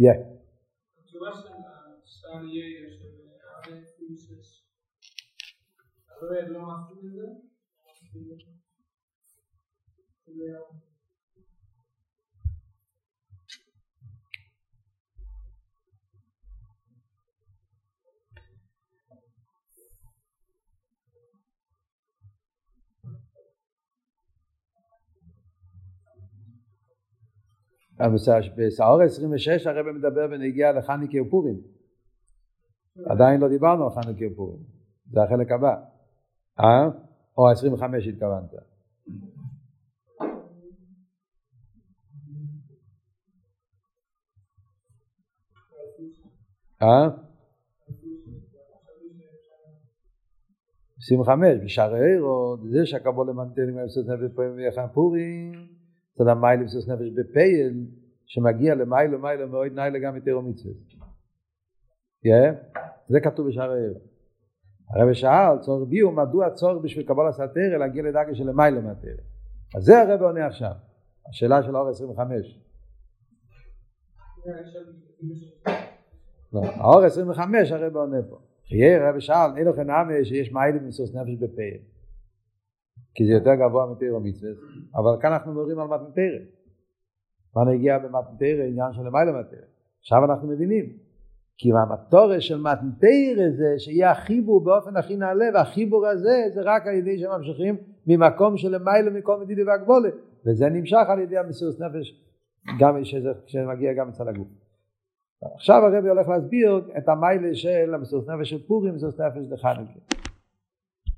Yeah. 0.00 0.18
התשובה 0.98 1.30
של 1.34 1.48
האריה 2.32 2.90
של 2.90 3.08
הרבה 3.66 3.86
פריסס 3.98 4.68
בסעור 28.56 29.02
26 29.02 29.66
הרב 29.66 29.86
מדבר 29.86 30.26
בנגיע 30.26 30.72
לחניקי 30.72 31.20
ופורים. 31.20 31.60
עדיין 33.06 33.40
לא 33.40 33.48
דיברנו 33.48 33.84
על 33.84 33.90
חניקי 33.90 34.26
ופורים. 34.26 34.58
זה 35.12 35.22
החלק 35.22 35.52
הבא. 35.52 35.76
אה? 36.60 36.88
או 37.38 37.50
25 37.50 38.06
התכוונת. 38.06 38.54
אה? 46.82 47.08
25, 50.98 51.58
בשערי 51.64 52.12
עירו, 52.12 52.56
זה 52.70 52.86
שהקבול 52.86 53.28
למנטן 53.30 53.68
עם 53.68 53.78
האפסוס 53.78 54.06
נפש 54.08 54.34
פורים 54.34 54.56
ויחם 54.56 54.86
פורים. 54.94 55.77
צד 56.18 56.28
המיילה 56.28 56.64
בסוס 56.64 56.88
נפש 56.88 57.10
בפייל, 57.14 57.86
שמגיע 58.26 58.74
למיילה 58.74 59.18
מיילה 59.18 59.46
מאוד 59.46 59.72
ניילה 59.72 59.98
גם 59.98 60.16
יותר 60.16 60.40
מצווה. 60.40 60.74
זה 63.08 63.20
כתוב 63.20 63.48
בשער 63.48 63.70
העיר. 63.70 63.94
הרב 64.90 65.12
שאל, 65.12 65.58
צורך 65.60 65.88
ביור, 65.88 66.12
מדוע 66.12 66.46
הצורך 66.46 66.84
בשביל 66.84 67.06
קבול 67.06 67.28
הסתרא 67.28 67.78
להגיע 67.78 68.02
לדרגה 68.02 68.34
של 68.34 68.44
למיילה 68.48 68.80
מהתרא. 68.80 69.10
אז 69.76 69.84
זה 69.84 70.02
הרב 70.02 70.22
עונה 70.22 70.46
עכשיו, 70.46 70.72
השאלה 71.28 71.62
של 71.62 71.76
האור 71.76 71.88
25. 71.88 72.58
לא, 76.52 76.60
האור 76.64 77.04
25 77.04 77.72
הרב 77.72 77.96
עונה 77.96 78.22
פה. 78.30 78.38
חיי 78.68 78.94
הרב 78.94 79.18
שאל, 79.18 79.56
אין 79.56 79.68
לכם 79.68 79.82
נאמה 79.82 80.24
שיש 80.24 80.52
מיילה 80.52 80.78
בסוס 80.78 81.14
נפש 81.14 81.34
בפייל. 81.34 81.78
כי 83.18 83.26
זה 83.26 83.32
יותר 83.32 83.54
גבוה 83.54 83.86
מתרא 83.86 84.16
ומצווה, 84.16 84.50
אבל 84.94 85.22
כאן 85.22 85.32
אנחנו 85.32 85.52
מדברים 85.52 85.78
על 85.78 85.86
מתנתרא. 85.86 86.38
מה 87.56 87.64
נגיע 87.64 87.98
במתנתרא, 87.98 88.64
עניין 88.68 88.92
של 88.92 89.02
למעלה 89.06 89.32
מתנתרא. 89.32 89.66
עכשיו 90.00 90.24
אנחנו 90.24 90.48
מבינים, 90.48 90.84
כי 91.56 91.68
המטורש 91.72 92.48
של 92.48 92.60
מתנתרא 92.60 93.50
זה 93.56 93.78
שיהיה 93.78 94.10
החיבור 94.10 94.64
באופן 94.64 94.96
הכי 94.96 95.16
נעלה, 95.16 95.44
והחיבור 95.54 96.06
הזה 96.06 96.42
זה 96.54 96.60
רק 96.64 96.86
על 96.86 96.94
ידי 96.94 97.18
שממשיכים 97.18 97.76
ממקום 98.06 98.56
של 98.56 98.74
למעלה 98.74 99.10
מכל 99.10 99.40
מדידי 99.40 99.64
והגבולת, 99.64 100.14
וזה 100.46 100.68
נמשך 100.68 101.04
על 101.08 101.18
ידי 101.18 101.38
המסירות 101.38 101.80
נפש, 101.80 102.24
גם 102.80 103.04
שזה, 103.04 103.32
מגיע 103.66 103.92
גם 103.92 104.08
אצל 104.08 104.28
הגוף. 104.28 104.48
עכשיו 105.54 105.82
הרבי 105.82 106.08
הולך 106.08 106.28
להסביר 106.28 106.80
את 106.98 107.08
המיילה 107.08 107.54
של 107.54 107.94
המסירות 107.94 108.28
נפש 108.28 108.50
של 108.50 108.66
פורים, 108.66 108.94
מסירות 108.94 109.20
נפש 109.20 109.46
לחנוכה. 109.50 110.00